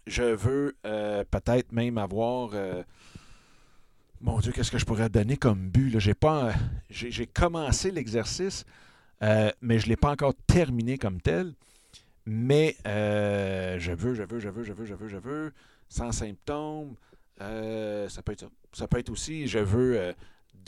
Je 0.06 0.24
veux 0.24 0.76
euh, 0.86 1.24
peut-être 1.30 1.72
même 1.72 1.98
avoir. 1.98 2.52
Euh, 2.54 2.84
mon 4.22 4.40
Dieu, 4.40 4.52
qu'est-ce 4.52 4.72
que 4.72 4.78
je 4.78 4.86
pourrais 4.86 5.10
donner 5.10 5.38
comme 5.38 5.70
but? 5.70 6.00
J'ai 6.00 6.14
pas. 6.14 6.54
J'ai 6.90 7.28
commencé 7.28 7.92
l'exercice, 7.92 8.66
mais 9.22 9.80
je 9.80 9.86
ne 9.86 9.90
l'ai 9.90 9.96
pas 9.96 10.12
encore 10.12 10.34
terminé 10.48 10.98
comme 10.98 11.22
tel. 11.22 11.54
Mais 12.26 12.76
je 12.86 13.92
veux, 13.92 14.14
je 14.14 14.24
veux, 14.24 14.40
je 14.40 14.50
veux, 14.50 14.64
je 14.64 14.74
veux, 14.74 14.86
je 14.86 14.96
veux, 14.96 15.08
je 15.08 15.18
veux, 15.18 15.54
sans 15.88 16.12
symptômes. 16.12 16.96
ça 17.40 18.22
peut 18.24 18.32
être 18.32 18.40
ça. 18.40 18.48
Ça 18.74 18.88
peut 18.88 19.00
être 19.00 19.10
aussi, 19.10 19.48
je 19.48 19.60
veux 19.60 20.14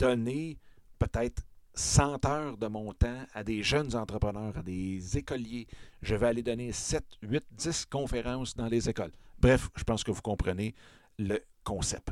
donner 0.00 0.58
peut-être 0.98 1.42
100 1.74 2.24
heures 2.24 2.56
de 2.56 2.66
mon 2.66 2.92
temps 2.92 3.24
à 3.32 3.44
des 3.44 3.62
jeunes 3.62 3.94
entrepreneurs, 3.94 4.56
à 4.56 4.62
des 4.62 5.18
écoliers. 5.18 5.66
Je 6.02 6.14
vais 6.14 6.26
aller 6.26 6.42
donner 6.42 6.72
7, 6.72 7.04
8, 7.22 7.44
10 7.52 7.86
conférences 7.86 8.56
dans 8.56 8.66
les 8.66 8.88
écoles. 8.88 9.12
Bref, 9.38 9.68
je 9.76 9.84
pense 9.84 10.02
que 10.02 10.10
vous 10.10 10.22
comprenez 10.22 10.74
le 11.18 11.38
concept. 11.62 12.10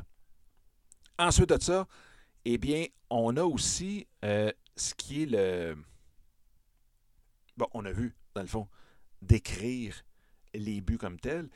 Ensuite 1.17 1.49
de 1.49 1.61
ça, 1.61 1.87
eh 2.45 2.57
bien, 2.57 2.85
on 3.09 3.35
a 3.37 3.43
aussi 3.43 4.07
euh, 4.23 4.51
ce 4.75 4.93
qui 4.93 5.23
est 5.23 5.25
le... 5.25 5.75
Bon, 7.57 7.67
on 7.73 7.83
a 7.85 7.91
vu, 7.91 8.15
dans 8.35 8.41
le 8.41 8.47
fond, 8.47 8.67
d'écrire 9.21 10.05
les 10.53 10.79
buts 10.79 10.97
comme 10.97 11.19
tels, 11.19 11.49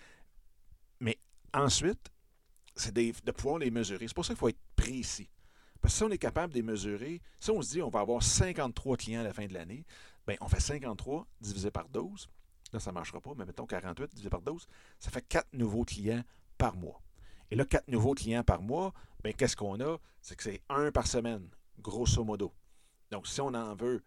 mais 1.00 1.18
ensuite, 1.54 2.12
c'est 2.76 2.94
de 2.94 3.32
pouvoir 3.32 3.60
les 3.60 3.72
mesurer. 3.72 4.08
C'est 4.08 4.16
pour 4.16 4.26
ça 4.26 4.34
qu'il 4.34 4.40
faut 4.40 4.50
être 4.50 4.60
précis. 4.76 5.30
Si 5.86 6.04
on 6.04 6.10
est 6.10 6.18
capable 6.18 6.54
de 6.54 6.62
mesurer, 6.62 7.22
si 7.40 7.52
on 7.52 7.62
se 7.62 7.72
dit 7.72 7.82
on 7.82 7.90
va 7.90 8.00
avoir 8.00 8.24
53 8.24 8.98
clients 8.98 9.22
à 9.22 9.24
la 9.24 9.34
fin 9.34 9.46
de 9.46 9.54
l'année, 9.54 9.86
bien, 10.26 10.38
on 10.42 10.48
fait 10.48 10.60
53 10.60 11.28
divisé 11.42 11.72
par 11.72 11.90
12. 11.90 12.30
Là, 12.72 12.80
ça 12.80 12.92
ne 12.92 12.96
marchera 12.96 13.20
pas, 13.22 13.34
mais 13.38 13.46
mettons 13.46 13.66
48 13.66 14.10
divisé 14.12 14.30
par 14.30 14.42
12, 14.42 14.66
ça 15.00 15.12
fait 15.12 15.22
4 15.22 15.54
nouveaux 15.54 15.84
clients 15.84 16.24
par 16.58 16.76
mois. 16.76 17.02
Et 17.52 17.56
là, 17.56 17.66
4 17.66 17.88
nouveaux 17.90 18.16
clients 18.16 18.44
par 18.44 18.62
mois, 18.62 18.94
bien, 19.24 19.34
qu'est-ce 19.34 19.56
qu'on 19.56 19.80
a? 19.82 19.98
C'est 20.22 20.36
que 20.36 20.44
c'est 20.44 20.62
un 20.70 20.92
par 20.92 21.06
semaine, 21.06 21.48
grosso 21.80 22.24
modo. 22.24 22.54
Donc, 23.12 23.28
si 23.28 23.42
on 23.42 23.54
en 23.54 23.76
veut 23.76 24.04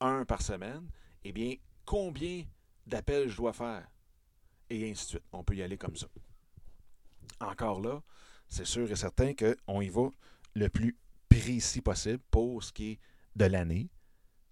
un 0.00 0.24
par 0.24 0.42
semaine, 0.42 0.90
eh 1.24 1.32
bien, 1.32 1.54
combien 1.84 2.44
d'appels 2.86 3.28
je 3.28 3.36
dois 3.36 3.52
faire? 3.52 3.88
Et 4.68 4.90
ainsi 4.90 5.04
de 5.04 5.08
suite. 5.10 5.24
On 5.32 5.42
peut 5.44 5.54
y 5.54 5.62
aller 5.62 5.78
comme 5.78 5.96
ça. 5.96 6.08
Encore 7.40 7.80
là, 7.80 8.02
c'est 8.48 8.66
sûr 8.66 8.90
et 8.90 8.96
certain 8.96 9.32
qu'on 9.34 9.80
y 9.80 9.88
va 9.88 10.10
le 10.54 10.68
plus 10.68 10.96
précis 11.30 11.80
possible 11.80 12.20
pour 12.30 12.62
ce 12.62 12.72
qui 12.72 12.90
est 12.90 12.98
de 13.36 13.46
l'année, 13.46 13.88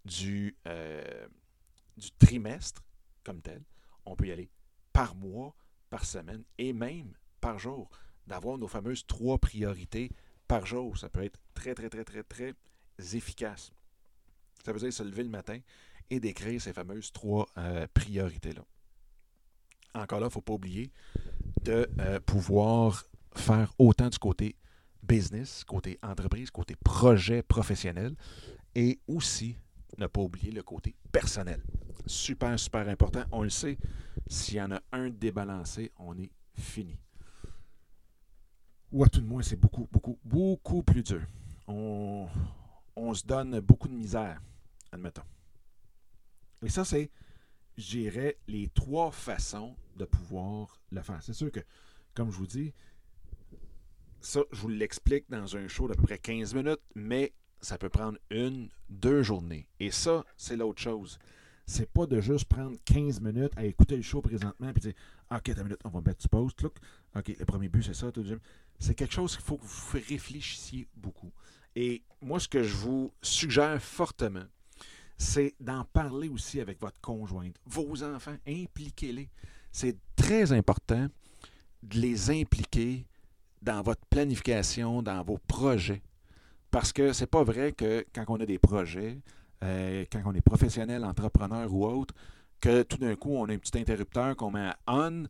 du, 0.04 0.56
euh, 0.66 1.26
du 1.96 2.10
trimestre 2.12 2.82
comme 3.24 3.42
tel. 3.42 3.62
On 4.06 4.16
peut 4.16 4.26
y 4.26 4.32
aller 4.32 4.48
par 4.92 5.14
mois, 5.14 5.54
par 5.90 6.06
semaine 6.06 6.44
et 6.56 6.72
même 6.72 7.12
par 7.40 7.58
jour. 7.58 7.90
D'avoir 8.26 8.56
nos 8.56 8.68
fameuses 8.68 9.06
trois 9.06 9.38
priorités 9.38 10.10
par 10.46 10.64
jour. 10.64 10.96
Ça 10.96 11.08
peut 11.08 11.22
être 11.22 11.38
très, 11.54 11.74
très, 11.74 11.90
très, 11.90 12.04
très, 12.04 12.22
très 12.22 12.54
efficace. 13.14 13.70
Ça 14.64 14.72
veut 14.72 14.78
dire 14.80 14.92
se 14.92 15.02
lever 15.02 15.24
le 15.24 15.30
matin 15.30 15.58
et 16.10 16.20
d'écrire 16.20 16.60
ces 16.60 16.72
fameuses 16.72 17.12
trois 17.12 17.48
euh, 17.58 17.86
priorités-là. 17.92 18.64
Encore 19.94 20.20
là, 20.20 20.26
il 20.26 20.28
ne 20.28 20.32
faut 20.32 20.40
pas 20.40 20.54
oublier 20.54 20.90
de 21.62 21.88
euh, 22.00 22.20
pouvoir 22.20 23.04
faire 23.34 23.72
autant 23.78 24.08
du 24.08 24.18
côté 24.18 24.56
business, 25.02 25.64
côté 25.64 25.98
entreprise, 26.02 26.50
côté 26.50 26.76
projet 26.76 27.42
professionnel, 27.42 28.14
et 28.74 29.00
aussi 29.06 29.56
ne 29.96 30.06
pas 30.06 30.20
oublier 30.20 30.52
le 30.52 30.62
côté 30.62 30.94
personnel. 31.10 31.62
Super, 32.06 32.58
super 32.58 32.88
important. 32.88 33.24
On 33.32 33.42
le 33.42 33.50
sait, 33.50 33.78
s'il 34.26 34.56
y 34.56 34.62
en 34.62 34.72
a 34.72 34.80
un 34.92 35.10
débalancé, 35.10 35.92
on 35.98 36.16
est 36.18 36.30
fini. 36.54 36.98
Ou 38.92 39.04
à 39.04 39.08
tout 39.08 39.20
de 39.20 39.26
moins, 39.26 39.42
c'est 39.42 39.56
beaucoup, 39.56 39.88
beaucoup, 39.90 40.18
beaucoup 40.24 40.82
plus 40.82 41.02
dur. 41.02 41.26
On, 41.66 42.26
on 42.96 43.14
se 43.14 43.24
donne 43.24 43.60
beaucoup 43.60 43.88
de 43.88 43.94
misère, 43.94 44.40
admettons. 44.92 45.22
Et 46.62 46.68
ça, 46.68 46.84
c'est, 46.84 47.10
je 47.76 48.32
les 48.48 48.68
trois 48.68 49.10
façons 49.10 49.76
de 49.96 50.04
pouvoir 50.04 50.80
le 50.90 51.02
faire. 51.02 51.22
C'est 51.22 51.34
sûr 51.34 51.52
que, 51.52 51.60
comme 52.14 52.30
je 52.30 52.36
vous 52.36 52.46
dis, 52.46 52.72
ça, 54.20 54.40
je 54.52 54.60
vous 54.60 54.68
l'explique 54.68 55.24
dans 55.28 55.56
un 55.56 55.68
show 55.68 55.88
d'à 55.88 55.94
peu 55.94 56.02
près 56.02 56.18
15 56.18 56.54
minutes, 56.54 56.80
mais 56.94 57.32
ça 57.60 57.78
peut 57.78 57.88
prendre 57.88 58.18
une, 58.30 58.68
deux 58.88 59.22
journées. 59.22 59.68
Et 59.80 59.90
ça, 59.90 60.24
c'est 60.36 60.56
l'autre 60.56 60.80
chose. 60.80 61.18
C'est 61.66 61.90
pas 61.90 62.06
de 62.06 62.20
juste 62.20 62.46
prendre 62.46 62.76
15 62.84 63.20
minutes 63.20 63.52
à 63.56 63.64
écouter 63.64 63.96
le 63.96 64.02
show 64.02 64.22
présentement 64.22 64.70
et 64.70 64.80
dire 64.80 64.94
OK, 65.30 65.48
une 65.48 65.62
minute, 65.64 65.80
on 65.84 65.90
va 65.90 66.00
mettre 66.00 66.20
du 66.20 66.28
post. 66.28 66.62
Look. 66.62 66.76
OK, 67.14 67.36
le 67.38 67.44
premier 67.44 67.68
but, 67.68 67.82
c'est 67.82 67.94
ça. 67.94 68.10
C'est 68.78 68.94
quelque 68.94 69.12
chose 69.12 69.36
qu'il 69.36 69.44
faut 69.44 69.58
que 69.58 69.66
vous 69.66 69.98
réfléchissiez 70.08 70.88
beaucoup. 70.94 71.30
Et 71.76 72.02
moi, 72.22 72.40
ce 72.40 72.48
que 72.48 72.62
je 72.62 72.74
vous 72.74 73.12
suggère 73.20 73.80
fortement, 73.82 74.46
c'est 75.18 75.54
d'en 75.60 75.84
parler 75.84 76.28
aussi 76.28 76.60
avec 76.60 76.80
votre 76.80 77.00
conjointe, 77.00 77.56
vos 77.66 78.02
enfants, 78.02 78.36
impliquez-les. 78.46 79.28
C'est 79.72 79.96
très 80.16 80.52
important 80.52 81.08
de 81.82 81.98
les 81.98 82.30
impliquer 82.30 83.04
dans 83.62 83.82
votre 83.82 84.04
planification, 84.06 85.02
dans 85.02 85.22
vos 85.22 85.38
projets. 85.38 86.02
Parce 86.70 86.92
que 86.92 87.12
c'est 87.12 87.26
pas 87.26 87.42
vrai 87.42 87.72
que 87.72 88.04
quand 88.14 88.24
on 88.28 88.40
a 88.40 88.46
des 88.46 88.58
projets, 88.58 89.18
euh, 89.64 90.04
quand 90.12 90.20
on 90.24 90.34
est 90.34 90.40
professionnel, 90.40 91.04
entrepreneur 91.04 91.72
ou 91.72 91.86
autre, 91.86 92.14
que 92.60 92.82
tout 92.82 92.98
d'un 92.98 93.14
coup, 93.16 93.34
on 93.34 93.48
a 93.48 93.52
un 93.52 93.58
petit 93.58 93.78
interrupteur 93.78 94.36
qu'on 94.36 94.50
met 94.50 94.66
à 94.66 94.76
on, 94.86 95.24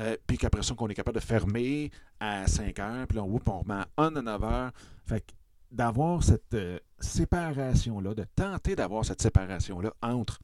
euh, 0.00 0.16
puis 0.26 0.36
qu'après 0.36 0.62
ça, 0.62 0.74
qu'on 0.74 0.88
est 0.88 0.94
capable 0.94 1.16
de 1.16 1.24
fermer 1.24 1.90
à 2.20 2.46
5 2.46 2.78
heures, 2.78 3.06
puis 3.06 3.16
là, 3.16 3.24
on, 3.24 3.40
on 3.46 3.58
remet 3.60 3.74
à 3.74 3.88
on 3.96 4.16
à 4.16 4.22
9 4.22 4.44
heures. 4.44 4.72
Fait 5.06 5.24
d'avoir 5.70 6.22
cette 6.22 6.52
euh, 6.54 6.78
séparation-là, 6.98 8.14
de 8.14 8.24
tenter 8.36 8.76
d'avoir 8.76 9.04
cette 9.04 9.22
séparation-là 9.22 9.92
entre 10.02 10.40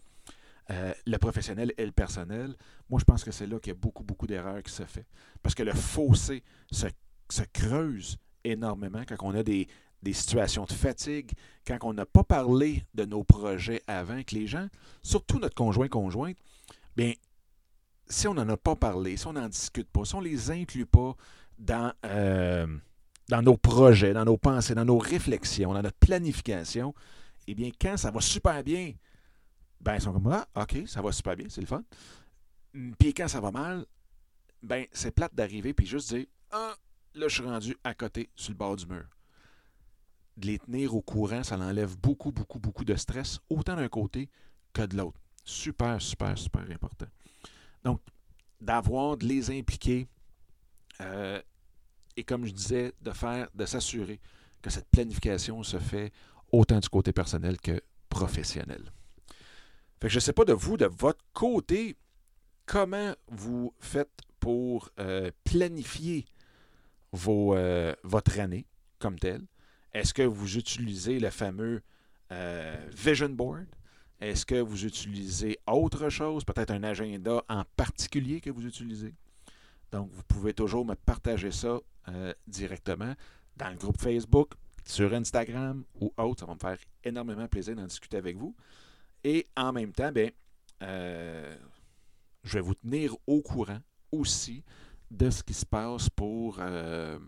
le 1.07 1.17
professionnel 1.17 1.73
et 1.79 1.87
le 1.87 1.93
personnel, 1.93 2.55
moi, 2.91 3.01
je 3.01 3.05
pense 3.07 3.25
que 3.25 3.31
c'est 3.31 3.47
là 3.47 3.59
qu'il 3.59 3.73
y 3.73 3.75
a 3.75 3.79
beaucoup, 3.79 4.05
beaucoup 4.05 4.27
d'erreurs 4.27 4.63
qui 4.63 4.71
se 4.71 4.83
fait. 4.83 5.07
Parce 5.43 5.55
que 5.55 5.63
le 5.63 5.73
fossé 5.73 6.45
se 6.71 6.89
se 7.35 7.43
creuse 7.53 8.17
énormément 8.45 9.03
quand 9.07 9.17
on 9.21 9.35
a 9.35 9.43
des, 9.43 9.69
situations 10.13 10.65
de 10.65 10.73
fatigue, 10.73 11.33
quand 11.67 11.79
on 11.83 11.93
n'a 11.93 12.07
pas 12.07 12.25
parlé 12.25 12.85
de 12.95 13.05
nos 13.05 13.25
projets 13.25 13.83
avant 13.87 14.23
que 14.23 14.35
les 14.35 14.47
gens, 14.47 14.69
surtout 15.03 15.39
notre 15.39 15.55
conjoint-conjointe, 15.55 16.37
bien, 16.97 17.13
si 18.09 18.27
on 18.27 18.35
n'en 18.35 18.49
a 18.49 18.57
pas 18.57 18.75
parlé, 18.75 19.17
si 19.17 19.27
on 19.27 19.35
n'en 19.35 19.49
discute 19.49 19.89
pas, 19.91 20.05
si 20.05 20.15
on 20.15 20.23
ne 20.23 20.29
les 20.29 20.51
inclut 20.51 20.87
pas 20.87 21.15
dans, 21.59 21.93
euh, 22.07 22.67
dans 23.29 23.43
nos 23.43 23.57
projets, 23.57 24.15
dans 24.15 24.25
nos 24.25 24.39
pensées, 24.39 24.75
dans 24.75 24.85
nos 24.85 24.99
réflexions, 24.99 25.75
dans 25.75 25.83
notre 25.83 25.99
planification, 25.99 26.95
eh 27.47 27.55
bien, 27.55 27.71
quand 27.81 27.97
ça 27.97 28.11
va 28.11 28.21
super 28.21 28.63
bien, 28.63 28.93
ben, 29.81 29.95
ils 29.95 30.01
sont 30.01 30.13
comme 30.13 30.33
Ah, 30.33 30.47
OK, 30.57 30.87
ça 30.87 31.03
va 31.03 31.13
super 31.13 31.37
bien, 31.37 31.47
c'est 31.49 31.61
le 31.61 31.67
fun. 31.67 31.83
Puis 32.99 33.15
quand 33.15 33.29
ça 33.29 33.41
va 33.41 33.51
mal, 33.51 33.85
ben, 34.63 34.87
c'est 34.93 35.11
plate 35.11 35.35
d'arriver 35.35 35.73
puis 35.73 35.87
juste 35.87 36.15
dire 36.15 36.27
Ah, 36.51 36.75
Là, 37.19 37.27
je 37.27 37.35
suis 37.35 37.43
rendu 37.43 37.77
à 37.83 37.95
côté, 37.95 38.31
sur 38.37 38.53
le 38.53 38.57
bord 38.57 38.77
du 38.77 38.87
mur. 38.87 39.05
De 40.37 40.47
les 40.47 40.61
tenir 40.61 40.95
au 40.95 41.03
courant, 41.03 41.43
ça 41.43 41.59
enlève 41.59 41.99
beaucoup, 41.99 42.31
beaucoup, 42.31 42.61
beaucoup 42.61 42.85
de 42.85 42.95
stress, 42.95 43.41
autant 43.51 43.75
d'un 43.75 43.89
côté 43.89 44.31
que 44.73 44.83
de 44.83 44.97
l'autre. 44.97 45.21
Super, 45.45 46.01
super, 46.01 46.39
super 46.39 46.63
important. 46.71 47.07
Donc, 47.83 48.01
d'avoir, 48.61 49.17
de 49.17 49.27
les 49.27 49.51
impliquer, 49.51 50.07
euh, 51.01 51.43
et 52.17 52.23
comme 52.23 52.47
je 52.47 52.53
disais, 52.53 52.93
de 53.01 53.11
faire, 53.11 53.49
de 53.53 53.67
s'assurer 53.67 54.21
que 54.63 54.71
cette 54.71 54.89
planification 54.89 55.65
se 55.65 55.81
fait 55.81 56.13
autant 56.53 56.79
du 56.79 56.89
côté 56.89 57.13
personnel 57.13 57.61
que 57.61 57.81
professionnel. 58.09 58.93
Fait 60.01 60.07
que 60.07 60.09
je 60.09 60.19
ne 60.19 60.21
sais 60.21 60.33
pas 60.33 60.45
de 60.45 60.53
vous, 60.53 60.77
de 60.77 60.87
votre 60.87 61.25
côté, 61.33 61.97
comment 62.65 63.13
vous 63.27 63.75
faites 63.81 64.21
pour 64.39 64.91
euh, 65.01 65.33
planifier 65.43 66.25
euh, 67.15 67.95
votre 68.03 68.39
année 68.41 68.67
comme 68.99 69.19
telle? 69.19 69.43
Est-ce 69.93 70.13
que 70.13 70.23
vous 70.23 70.57
utilisez 70.57 71.19
le 71.19 71.31
fameux 71.31 71.83
euh, 72.33 72.77
Vision 72.93 73.31
Board? 73.31 73.67
Est-ce 74.21 74.45
que 74.45 74.61
vous 74.61 74.85
utilisez 74.85 75.59
autre 75.67 76.09
chose, 76.09 76.45
peut-être 76.45 76.73
un 76.73 76.83
agenda 76.83 77.45
en 77.49 77.65
particulier 77.77 78.41
que 78.41 78.51
vous 78.51 78.67
utilisez? 78.67 79.15
Donc, 79.93 80.11
vous 80.11 80.23
pouvez 80.25 80.53
toujours 80.53 80.85
me 80.85 80.95
partager 80.95 81.51
ça 81.51 81.79
euh, 82.09 82.35
directement 82.47 83.15
dans 83.57 83.71
le 83.71 83.77
groupe 83.77 84.01
Facebook, 84.01 84.55
sur 84.85 85.13
Instagram 85.15 85.85
ou 86.01 86.13
autre. 86.17 86.41
Ça 86.41 86.47
va 86.47 86.55
me 86.55 86.59
faire 86.59 86.79
énormément 87.05 87.47
plaisir 87.47 87.77
d'en 87.77 87.87
discuter 87.87 88.17
avec 88.17 88.37
vous. 88.37 88.55
Et 89.25 89.47
en 89.57 89.73
même 89.73 89.93
temps, 89.93 90.13
bien, 90.13 90.31
je 90.81 92.55
vais 92.55 92.61
vous 92.61 92.75
tenir 92.75 93.15
au 93.27 93.41
courant 93.43 93.81
aussi 94.13 94.65
de 95.11 95.31
ce 95.31 95.43
qui 95.43 95.55
se 95.55 95.67
passe 95.67 96.11
pour, 96.11 96.59
euh, 96.61 97.19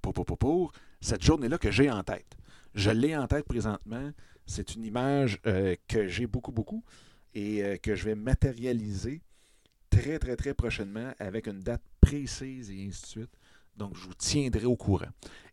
pour, 0.00 0.12
pour, 0.12 0.24
pour, 0.24 0.38
pour 0.38 0.72
cette 1.00 1.22
journée-là 1.22 1.58
que 1.58 1.70
j'ai 1.70 1.90
en 1.90 2.02
tête. 2.02 2.36
Je 2.74 2.90
l'ai 2.90 3.16
en 3.16 3.26
tête 3.26 3.46
présentement. 3.46 4.10
C'est 4.46 4.74
une 4.74 4.84
image 4.84 5.40
euh, 5.46 5.74
que 5.88 6.06
j'ai 6.06 6.26
beaucoup, 6.26 6.52
beaucoup 6.52 6.84
et 7.34 7.62
euh, 7.62 7.76
que 7.76 7.94
je 7.94 8.04
vais 8.04 8.14
matérialiser 8.14 9.22
très, 9.90 10.18
très, 10.18 10.36
très 10.36 10.54
prochainement 10.54 11.12
avec 11.18 11.46
une 11.46 11.60
date 11.60 11.82
précise 12.00 12.70
et 12.70 12.86
ainsi 12.86 13.02
de 13.02 13.06
suite. 13.06 13.38
Donc, 13.76 13.96
je 13.96 14.06
vous 14.06 14.14
tiendrai 14.14 14.66
au 14.66 14.76
courant. 14.76 15.08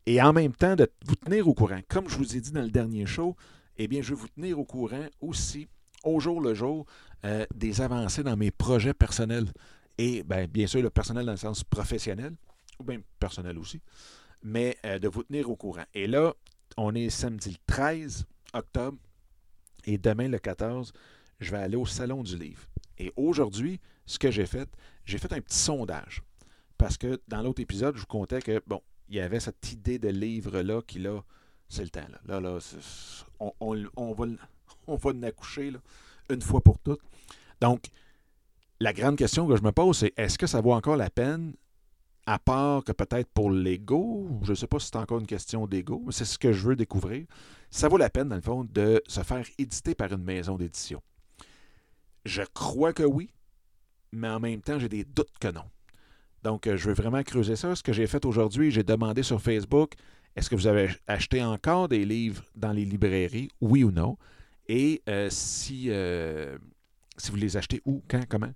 Et 0.05 0.21
en 0.21 0.33
même 0.33 0.53
temps, 0.53 0.75
de 0.75 0.91
vous 1.05 1.15
tenir 1.15 1.47
au 1.47 1.53
courant, 1.53 1.79
comme 1.87 2.07
je 2.07 2.17
vous 2.17 2.35
ai 2.35 2.41
dit 2.41 2.51
dans 2.51 2.61
le 2.61 2.69
dernier 2.69 3.05
show, 3.05 3.35
eh 3.77 3.87
bien, 3.87 4.01
je 4.01 4.09
vais 4.09 4.19
vous 4.19 4.27
tenir 4.27 4.59
au 4.59 4.65
courant 4.65 5.07
aussi, 5.21 5.67
au 6.03 6.19
jour 6.19 6.41
le 6.41 6.53
jour, 6.53 6.85
des 7.55 7.81
avancées 7.81 8.23
dans 8.23 8.35
mes 8.35 8.51
projets 8.51 8.93
personnels. 8.93 9.47
Et 10.01 10.23
ben, 10.23 10.47
bien 10.47 10.65
sûr, 10.65 10.81
le 10.81 10.89
personnel 10.89 11.27
dans 11.27 11.33
le 11.33 11.37
sens 11.37 11.63
professionnel, 11.63 12.33
ou 12.79 12.83
bien 12.83 12.99
personnel 13.19 13.59
aussi, 13.59 13.79
mais 14.41 14.75
euh, 14.83 14.97
de 14.97 15.07
vous 15.07 15.21
tenir 15.21 15.47
au 15.47 15.55
courant. 15.55 15.83
Et 15.93 16.07
là, 16.07 16.33
on 16.75 16.95
est 16.95 17.11
samedi 17.11 17.51
le 17.51 17.57
13 17.67 18.25
octobre, 18.55 18.97
et 19.85 19.99
demain 19.99 20.27
le 20.27 20.39
14, 20.39 20.91
je 21.39 21.51
vais 21.51 21.59
aller 21.59 21.75
au 21.75 21.85
Salon 21.85 22.23
du 22.23 22.35
Livre. 22.35 22.63
Et 22.97 23.13
aujourd'hui, 23.15 23.79
ce 24.07 24.17
que 24.17 24.31
j'ai 24.31 24.47
fait, 24.47 24.67
j'ai 25.05 25.19
fait 25.19 25.31
un 25.33 25.39
petit 25.39 25.59
sondage. 25.59 26.23
Parce 26.79 26.97
que 26.97 27.21
dans 27.27 27.43
l'autre 27.43 27.61
épisode, 27.61 27.93
je 27.95 27.99
vous 27.99 28.07
contais 28.07 28.41
que, 28.41 28.59
bon, 28.65 28.81
il 29.07 29.17
y 29.17 29.19
avait 29.19 29.39
cette 29.39 29.71
idée 29.71 29.99
de 29.99 30.09
livre-là 30.09 30.81
qui, 30.81 30.97
là, 30.97 31.23
c'est 31.69 31.83
le 31.83 31.89
temps. 31.89 32.07
Là, 32.25 32.39
là, 32.39 32.49
là 32.49 32.59
on, 33.39 33.53
on, 33.59 33.85
on, 33.95 34.13
va, 34.13 34.25
on 34.87 34.95
va 34.95 35.13
l'accoucher 35.13 35.73
une 36.27 36.41
fois 36.41 36.61
pour 36.61 36.79
toutes. 36.79 37.01
Donc, 37.61 37.91
la 38.81 38.93
grande 38.93 39.15
question 39.15 39.47
que 39.47 39.55
je 39.55 39.61
me 39.61 39.71
pose, 39.71 39.99
c'est 39.99 40.13
est-ce 40.17 40.39
que 40.39 40.47
ça 40.47 40.59
vaut 40.59 40.73
encore 40.73 40.97
la 40.97 41.11
peine, 41.11 41.53
à 42.25 42.39
part 42.39 42.83
que 42.83 42.91
peut-être 42.91 43.29
pour 43.31 43.51
l'ego, 43.51 44.27
je 44.41 44.49
ne 44.49 44.55
sais 44.55 44.65
pas 44.65 44.79
si 44.79 44.87
c'est 44.87 44.97
encore 44.97 45.19
une 45.19 45.27
question 45.27 45.67
d'ego, 45.67 46.01
mais 46.03 46.11
c'est 46.11 46.25
ce 46.25 46.39
que 46.39 46.51
je 46.51 46.67
veux 46.67 46.75
découvrir, 46.75 47.27
ça 47.69 47.87
vaut 47.87 47.97
la 47.97 48.09
peine, 48.09 48.29
dans 48.29 48.35
le 48.35 48.41
fond, 48.41 48.63
de 48.63 49.01
se 49.07 49.21
faire 49.21 49.45
éditer 49.59 49.93
par 49.93 50.11
une 50.11 50.23
maison 50.23 50.57
d'édition? 50.57 50.99
Je 52.25 52.41
crois 52.55 52.91
que 52.91 53.03
oui, 53.03 53.29
mais 54.11 54.29
en 54.29 54.39
même 54.39 54.61
temps, 54.61 54.79
j'ai 54.79 54.89
des 54.89 55.03
doutes 55.03 55.37
que 55.39 55.49
non. 55.49 55.65
Donc, 56.41 56.65
euh, 56.65 56.75
je 56.75 56.87
veux 56.87 56.95
vraiment 56.95 57.21
creuser 57.21 57.55
ça. 57.55 57.75
Ce 57.75 57.83
que 57.83 57.93
j'ai 57.93 58.07
fait 58.07 58.25
aujourd'hui, 58.25 58.71
j'ai 58.71 58.83
demandé 58.83 59.21
sur 59.21 59.39
Facebook, 59.39 59.93
est-ce 60.35 60.49
que 60.49 60.55
vous 60.55 60.65
avez 60.65 60.89
acheté 61.05 61.43
encore 61.43 61.87
des 61.87 62.03
livres 62.03 62.43
dans 62.55 62.71
les 62.71 62.85
librairies, 62.85 63.49
oui 63.61 63.83
ou 63.83 63.91
non? 63.91 64.17
Et 64.67 65.03
euh, 65.07 65.27
si, 65.29 65.85
euh, 65.89 66.57
si 67.21 67.31
vous 67.31 67.37
les 67.37 67.57
achetez 67.57 67.81
où, 67.85 68.01
quand, 68.07 68.25
comment? 68.27 68.51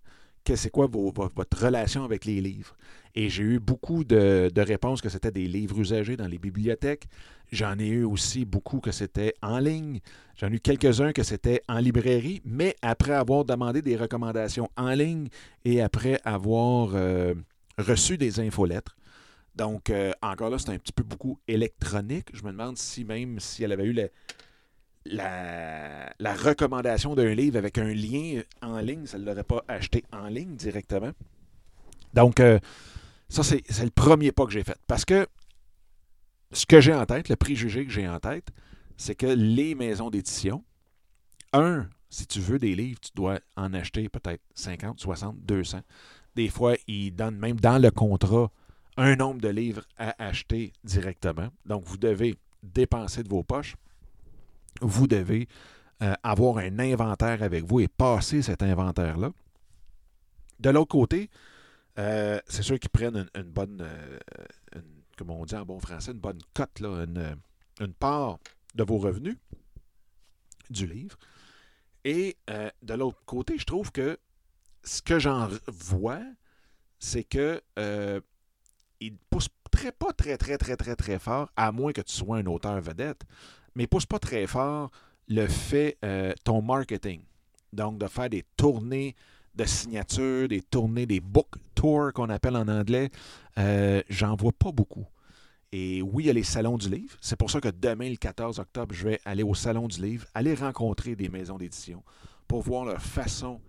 C'est 0.54 0.70
quoi 0.70 0.88
votre 0.88 1.66
relation 1.66 2.04
avec 2.04 2.24
les 2.26 2.40
livres? 2.40 2.76
Et 3.16 3.30
j'ai 3.30 3.42
eu 3.42 3.60
beaucoup 3.60 4.04
de, 4.04 4.52
de 4.54 4.62
réponses 4.62 5.02
que 5.02 5.10
c'était 5.10 5.32
des 5.32 5.48
livres 5.48 5.80
usagés 5.80 6.18
dans 6.18 6.28
les 6.28 6.38
bibliothèques. 6.38 7.08
J'en 7.52 7.80
ai 7.80 7.88
eu 7.88 8.04
aussi 8.04 8.46
beaucoup 8.46 8.80
que 8.80 8.92
c'était 8.92 9.34
en 9.42 9.58
ligne. 9.58 10.02
J'en 10.36 10.50
ai 10.52 10.56
eu 10.56 10.60
quelques-uns 10.60 11.14
que 11.14 11.24
c'était 11.24 11.64
en 11.68 11.80
librairie, 11.80 12.44
mais 12.46 12.76
après 12.84 13.14
avoir 13.14 13.44
demandé 13.44 13.82
des 13.82 13.96
recommandations 13.96 14.70
en 14.78 14.92
ligne 14.92 15.30
et 15.64 15.82
après 15.82 16.22
avoir 16.24 16.92
euh, 16.94 17.34
reçu 17.80 18.18
des 18.18 18.40
infolettres. 18.40 18.96
Donc, 19.56 19.92
encore 20.22 20.50
là, 20.50 20.60
c'est 20.60 20.70
un 20.70 20.78
petit 20.78 20.92
peu 20.92 21.04
beaucoup 21.04 21.40
électronique. 21.48 22.28
Je 22.34 22.44
me 22.44 22.52
demande 22.52 22.78
si 22.78 23.06
même 23.06 23.40
si 23.40 23.64
elle 23.64 23.72
avait 23.72 23.86
eu 23.86 23.94
la, 23.94 24.10
la, 25.06 26.34
recommandation 26.36 27.16
d'un 27.16 27.34
livre 27.34 27.58
avec 27.58 27.78
un 27.78 27.94
lien 27.94 28.42
en 28.62 28.80
ligne, 28.80 29.06
ça 29.06 29.18
ne 29.18 29.26
l'aurait 29.26 29.44
pas 29.44 29.64
acheté 29.68 30.04
en 30.12 30.28
ligne 30.28 30.56
directement. 30.56 31.12
Donc, 32.14 32.40
euh, 32.40 32.60
ça, 33.30 33.44
c'est 33.44 33.84
le 33.84 33.90
premier 33.90 34.32
pas 34.32 34.46
que 34.46 34.52
j'ai 34.52 34.64
fait. 34.64 34.78
Parce 34.88 35.06
que 35.06 35.28
ce 36.52 36.66
que 36.66 36.82
j'ai 36.82 36.94
en 36.94 37.06
tête, 37.06 37.30
le 37.30 37.36
préjugé 37.36 37.86
que 37.86 37.92
j'ai 37.92 38.08
en 38.08 38.20
tête, 38.20 38.48
c'est 38.98 39.16
que 39.16 39.26
les 39.26 39.76
maisons 39.76 40.10
d'édition, 40.10 40.64
un, 41.54 41.88
si 42.10 42.28
tu 42.28 42.40
veux 42.40 42.60
des 42.60 42.76
livres, 42.76 43.00
tu 43.00 43.12
dois 43.14 43.40
en 43.56 43.74
acheter 43.74 44.10
peut-être 44.10 44.42
50, 44.56 45.00
60, 45.00 45.38
200. 45.42 45.82
Des 46.36 46.50
fois, 46.50 46.76
ils 46.88 47.12
donnent 47.12 47.38
même 47.38 47.60
dans 47.60 47.82
le 47.82 47.92
contrat 47.92 48.52
un 48.98 49.16
nombre 49.16 49.42
de 49.42 49.50
livres 49.50 49.84
à 49.98 50.16
acheter 50.24 50.72
directement. 50.84 51.50
Donc, 51.66 51.84
vous 51.86 51.98
devez 51.98 52.36
dépenser 52.64 53.24
de 53.24 53.30
vos 53.30 53.44
poches 53.44 53.76
vous 54.82 55.08
devez 55.08 55.48
euh, 56.02 56.14
avoir 56.24 56.58
un 56.58 56.80
inventaire 56.80 57.42
avec 57.42 57.64
vous 57.64 57.80
et 57.80 57.88
passer 57.88 58.42
cet 58.42 58.62
inventaire-là. 58.62 59.32
De 60.60 60.70
l'autre 60.70 60.92
côté, 60.92 61.30
euh, 61.98 62.40
c'est 62.48 62.64
sûr 62.64 62.80
qu'ils 62.80 62.90
prennent 62.90 63.30
une, 63.34 63.44
bonne, 63.44 63.82
euh, 63.82 64.20
comme 65.18 65.30
on 65.30 65.46
dit 65.46 65.56
en 65.56 65.66
bon 65.66 65.80
français, 65.80 66.12
une 66.12 66.20
bonne 66.20 66.42
cote, 66.54 66.82
là, 66.82 67.06
une, 67.80 67.94
part 67.94 68.40
de 68.74 68.84
vos 68.84 68.98
revenus 68.98 69.38
du 70.70 70.86
livre. 70.86 71.18
Et 72.04 72.38
de 72.84 72.94
l'autre 72.94 73.24
côté, 73.26 73.58
je 73.58 73.66
trouve 73.66 73.92
que 73.92 74.20
ce 74.84 75.02
que 75.02 75.18
j'en 75.18 75.50
vois, 75.68 76.22
c'est 77.00 77.24
que 77.24 77.62
ne 77.78 78.20
poussent 79.30 79.50
très, 79.72 79.92
pas 79.92 80.14
très, 80.14 80.38
très, 80.38 80.58
très, 80.58 80.76
très, 80.76 80.96
très 80.96 81.20
fort, 81.20 81.50
à 81.56 81.72
moins 81.72 81.94
que 81.94 82.02
tu 82.02 82.14
sois 82.14 82.38
un 82.38 82.46
auteur 82.46 82.80
vedette, 82.82 83.24
mais 83.76 83.88
pousse 83.88 84.06
pas 84.06 84.20
très 84.20 84.48
fort 84.48 84.92
le 85.28 85.48
fait, 85.48 85.98
euh, 86.04 86.34
ton 86.44 86.62
marketing. 86.62 87.22
Donc, 87.74 87.98
de 87.98 88.08
faire 88.08 88.30
des 88.30 88.44
tournées 88.56 89.16
de 89.56 89.66
signature, 89.66 90.48
des 90.48 90.62
tournées, 90.62 91.06
des 91.06 91.20
book 91.20 91.56
tours 91.74 92.12
qu'on 92.14 92.30
appelle 92.30 92.58
en 92.58 92.68
anglais, 92.68 93.10
euh, 93.58 94.02
j'en 94.10 94.36
vois 94.36 94.52
pas 94.52 94.72
beaucoup. 94.72 95.06
Et 95.72 96.02
oui, 96.02 96.24
il 96.24 96.28
y 96.28 96.30
a 96.30 96.34
les 96.34 96.44
salons 96.44 96.78
du 96.78 96.90
livre. 96.90 97.18
C'est 97.22 97.36
pour 97.36 97.50
ça 97.50 97.60
que 97.60 97.70
demain, 97.70 98.10
le 98.10 98.16
14 98.16 98.60
octobre, 98.60 98.94
je 98.94 99.10
vais 99.10 99.20
aller 99.26 99.44
au 99.44 99.56
salon 99.56 99.88
du 99.88 100.02
livre, 100.02 100.26
aller 100.34 100.54
rencontrer 100.54 101.16
des 101.16 101.30
maisons 101.30 101.58
d'édition 101.58 102.04
pour 102.48 102.62
voir 102.62 102.86
leur 102.86 103.02
façon 103.02 103.60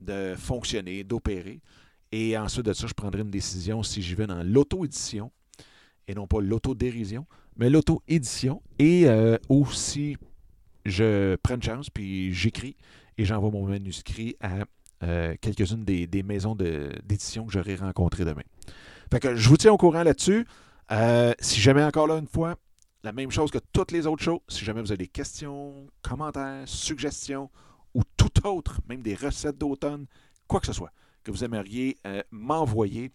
de 0.00 0.34
fonctionner, 0.38 1.04
d'opérer. 1.04 1.60
Et 2.12 2.36
ensuite 2.36 2.66
de 2.66 2.72
ça, 2.72 2.86
je 2.86 2.94
prendrai 2.94 3.22
une 3.22 3.30
décision 3.30 3.82
si 3.82 4.00
j'y 4.02 4.14
vais 4.14 4.26
dans 4.26 4.42
l'auto-édition 4.42 5.30
et 6.08 6.14
non 6.14 6.26
pas 6.26 6.40
l'auto-dérision 6.40 7.26
mais 7.56 7.70
l'auto-édition. 7.70 8.62
Et 8.78 9.06
euh, 9.06 9.36
aussi, 9.48 10.16
je 10.84 11.36
prends 11.36 11.56
une 11.56 11.62
chance, 11.62 11.90
puis 11.90 12.32
j'écris 12.32 12.76
et 13.18 13.24
j'envoie 13.24 13.50
mon 13.50 13.66
manuscrit 13.66 14.36
à 14.40 14.64
euh, 15.02 15.34
quelques-unes 15.40 15.84
des, 15.84 16.22
maisons 16.22 16.54
d'édition 16.54 17.46
que 17.46 17.52
j'aurai 17.52 17.76
rencontrées 17.76 18.24
demain. 18.24 18.42
Fait 19.10 19.20
que 19.20 19.34
je 19.34 19.48
vous 19.48 19.56
tiens 19.56 19.72
au 19.72 19.76
courant 19.76 20.02
là-dessus. 20.02 20.46
Euh, 20.92 21.32
si 21.40 21.60
jamais 21.60 21.84
encore 21.84 22.06
là 22.06 22.16
une 22.16 22.26
fois, 22.26 22.56
la 23.02 23.12
même 23.12 23.30
chose 23.30 23.50
que 23.50 23.58
toutes 23.72 23.92
les 23.92 24.06
autres 24.06 24.22
choses. 24.22 24.40
Si 24.48 24.64
jamais 24.64 24.80
vous 24.80 24.90
avez 24.90 24.98
des 24.98 25.08
questions, 25.08 25.86
commentaires, 26.02 26.62
suggestions 26.66 27.50
ou 27.94 28.02
tout 28.16 28.46
autre, 28.46 28.80
même 28.88 29.02
des 29.02 29.14
recettes 29.14 29.58
d'automne, 29.58 30.06
quoi 30.46 30.60
que 30.60 30.66
ce 30.66 30.72
soit, 30.72 30.92
que 31.22 31.30
vous 31.30 31.44
aimeriez 31.44 31.96
m'envoyer, 32.30 33.10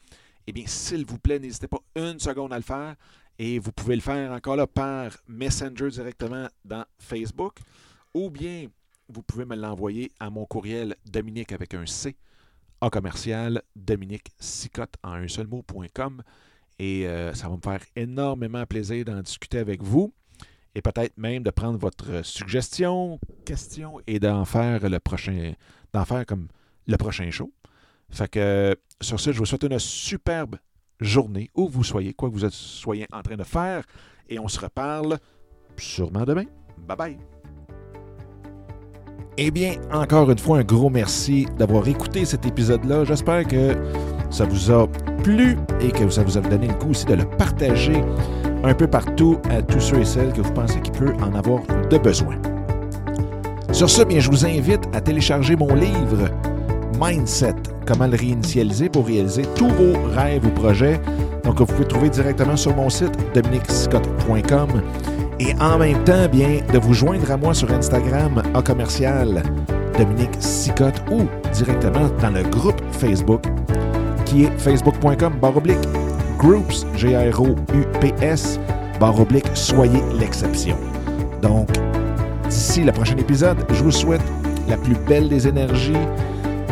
eh 0.48 0.52
bien, 0.52 0.65
s'il 0.67 1.06
vous 1.06 1.17
plaît, 1.17 1.39
n'hésitez 1.39 1.67
pas 1.67 1.82
une 1.95 2.19
seconde 2.19 2.54
à 2.54 2.58
le 2.58 2.63
faire. 2.63 2.95
Et 3.38 3.60
vous 3.60 3.71
pouvez 3.71 3.95
le 3.95 4.02
faire 4.02 4.32
encore 4.32 4.56
là 4.56 4.67
par 4.67 5.12
Messenger 5.28 5.89
directement 5.89 6.48
dans 6.63 6.86
Facebook. 7.00 7.60
Ou 8.13 8.30
bien 8.30 8.67
vous 9.10 9.21
pouvez 9.21 9.45
me 9.45 9.56
l'envoyer 9.56 10.12
à 10.19 10.30
mon 10.30 10.45
courriel 10.45 10.95
Dominique 11.06 11.52
avec 11.52 11.74
un 11.74 11.86
C 11.86 12.15
en 12.82 12.89
commercial 12.89 13.62
Dominique 13.76 14.32
Sicotte 14.39 14.95
en 15.04 15.13
un 15.13 15.28
seul 15.28 15.48
mot.com. 15.48 16.21
Et 16.80 17.08
euh, 17.08 17.34
ça 17.34 17.48
va 17.50 17.56
me 17.56 17.62
faire 17.62 17.84
énormément 17.95 18.65
plaisir 18.65 19.06
d'en 19.06 19.21
discuter 19.21 19.60
avec 19.60 19.82
vous 19.82 20.13
et 20.76 20.82
peut-être 20.82 21.17
même 21.17 21.41
de 21.41 21.50
prendre 21.50 21.80
votre 21.80 22.24
suggestion, 22.26 23.19
question 23.45 24.02
et 24.08 24.19
d'en 24.19 24.43
faire 24.43 24.89
le 24.89 25.00
prochain, 25.00 25.54
d'en 25.93 26.04
faire 26.04 26.26
comme 26.26 26.50
le 26.86 26.98
prochain 26.98 27.32
show. 27.32 27.52
Fait 28.10 28.30
que 28.30 28.76
sur 29.02 29.19
ce, 29.19 29.32
je 29.32 29.39
vous 29.39 29.45
souhaite 29.45 29.63
une 29.63 29.80
superbe 29.80 30.58
journée, 30.99 31.49
où 31.55 31.67
vous 31.67 31.84
soyez, 31.84 32.13
quoi 32.13 32.29
que 32.29 32.36
vous 32.36 32.49
soyez 32.49 33.08
en 33.12 33.21
train 33.21 33.36
de 33.36 33.43
faire. 33.43 33.84
Et 34.29 34.39
on 34.39 34.47
se 34.47 34.60
reparle 34.60 35.17
sûrement 35.77 36.23
demain. 36.23 36.45
Bye 36.88 36.97
bye. 36.97 37.17
Eh 39.38 39.51
bien, 39.51 39.73
encore 39.91 40.31
une 40.31 40.38
fois, 40.38 40.60
un 40.60 40.63
gros 40.63 40.89
merci 40.89 41.45
d'avoir 41.58 41.88
écouté 41.88 42.23
cet 42.23 42.45
épisode-là. 42.45 43.03
J'espère 43.03 43.45
que 43.45 43.75
ça 44.29 44.45
vous 44.45 44.71
a 44.71 44.88
plu 45.23 45.58
et 45.81 45.91
que 45.91 46.10
ça 46.10 46.23
vous 46.23 46.38
a 46.38 46.41
donné 46.41 46.67
le 46.67 46.73
coup 46.75 46.91
aussi 46.91 47.05
de 47.05 47.15
le 47.15 47.25
partager 47.25 48.01
un 48.63 48.73
peu 48.73 48.88
partout 48.88 49.38
à 49.49 49.62
tous 49.62 49.79
ceux 49.79 49.99
et 49.99 50.05
celles 50.05 50.31
que 50.31 50.41
vous 50.41 50.53
pensez 50.53 50.81
qu'il 50.81 50.93
peut 50.93 51.13
en 51.21 51.34
avoir 51.36 51.62
de 51.89 51.97
besoin. 51.97 52.38
Sur 53.73 53.89
ce, 53.89 54.03
bien, 54.03 54.19
je 54.21 54.29
vous 54.29 54.45
invite 54.45 54.88
à 54.93 55.01
télécharger 55.01 55.58
mon 55.58 55.75
livre 55.75 56.29
Mindset 56.97 57.55
comment 57.86 58.08
le 58.08 58.17
réinitialiser 58.17 58.89
pour 58.89 59.06
réaliser 59.06 59.43
tous 59.56 59.69
vos 59.69 59.93
rêves 60.15 60.45
ou 60.45 60.50
projets. 60.50 61.00
Donc, 61.43 61.60
vous 61.60 61.65
pouvez 61.65 61.88
trouver 61.88 62.10
directement 62.10 62.58
sur 62.58 62.76
mon 62.76 62.89
site 62.89 63.17
dominicscott.com 63.34 64.82
et 65.39 65.54
en 65.60 65.78
même 65.78 66.04
temps, 66.04 66.28
bien, 66.32 66.62
de 66.71 66.80
vous 66.80 66.93
joindre 66.93 67.30
à 67.32 67.38
moi 67.38 67.54
sur 67.54 67.71
Instagram 67.71 68.41
à 68.54 68.62
commercial 68.62 69.43
Dominique 69.98 70.36
Sicotte 70.39 71.02
ou 71.12 71.24
directement 71.54 72.10
dans 72.21 72.32
le 72.32 72.43
groupe 72.43 72.82
Facebook 72.91 73.43
qui 74.26 74.43
est 74.43 74.58
facebook.com 74.58 75.34
baroblique 75.41 75.78
Groups, 76.38 76.86
G-R-O-U-P-S, 76.95 78.60
barre 79.00 79.19
oblique, 79.19 79.45
soyez 79.54 80.02
l'exception. 80.19 80.78
Donc, 81.41 81.69
d'ici 82.50 82.84
le 82.84 82.91
prochain 82.91 83.17
épisode, 83.17 83.58
je 83.71 83.84
vous 83.84 83.91
souhaite 83.91 84.21
la 84.67 84.78
plus 84.78 84.95
belle 85.08 85.30
des 85.30 85.48
énergies 85.48 85.93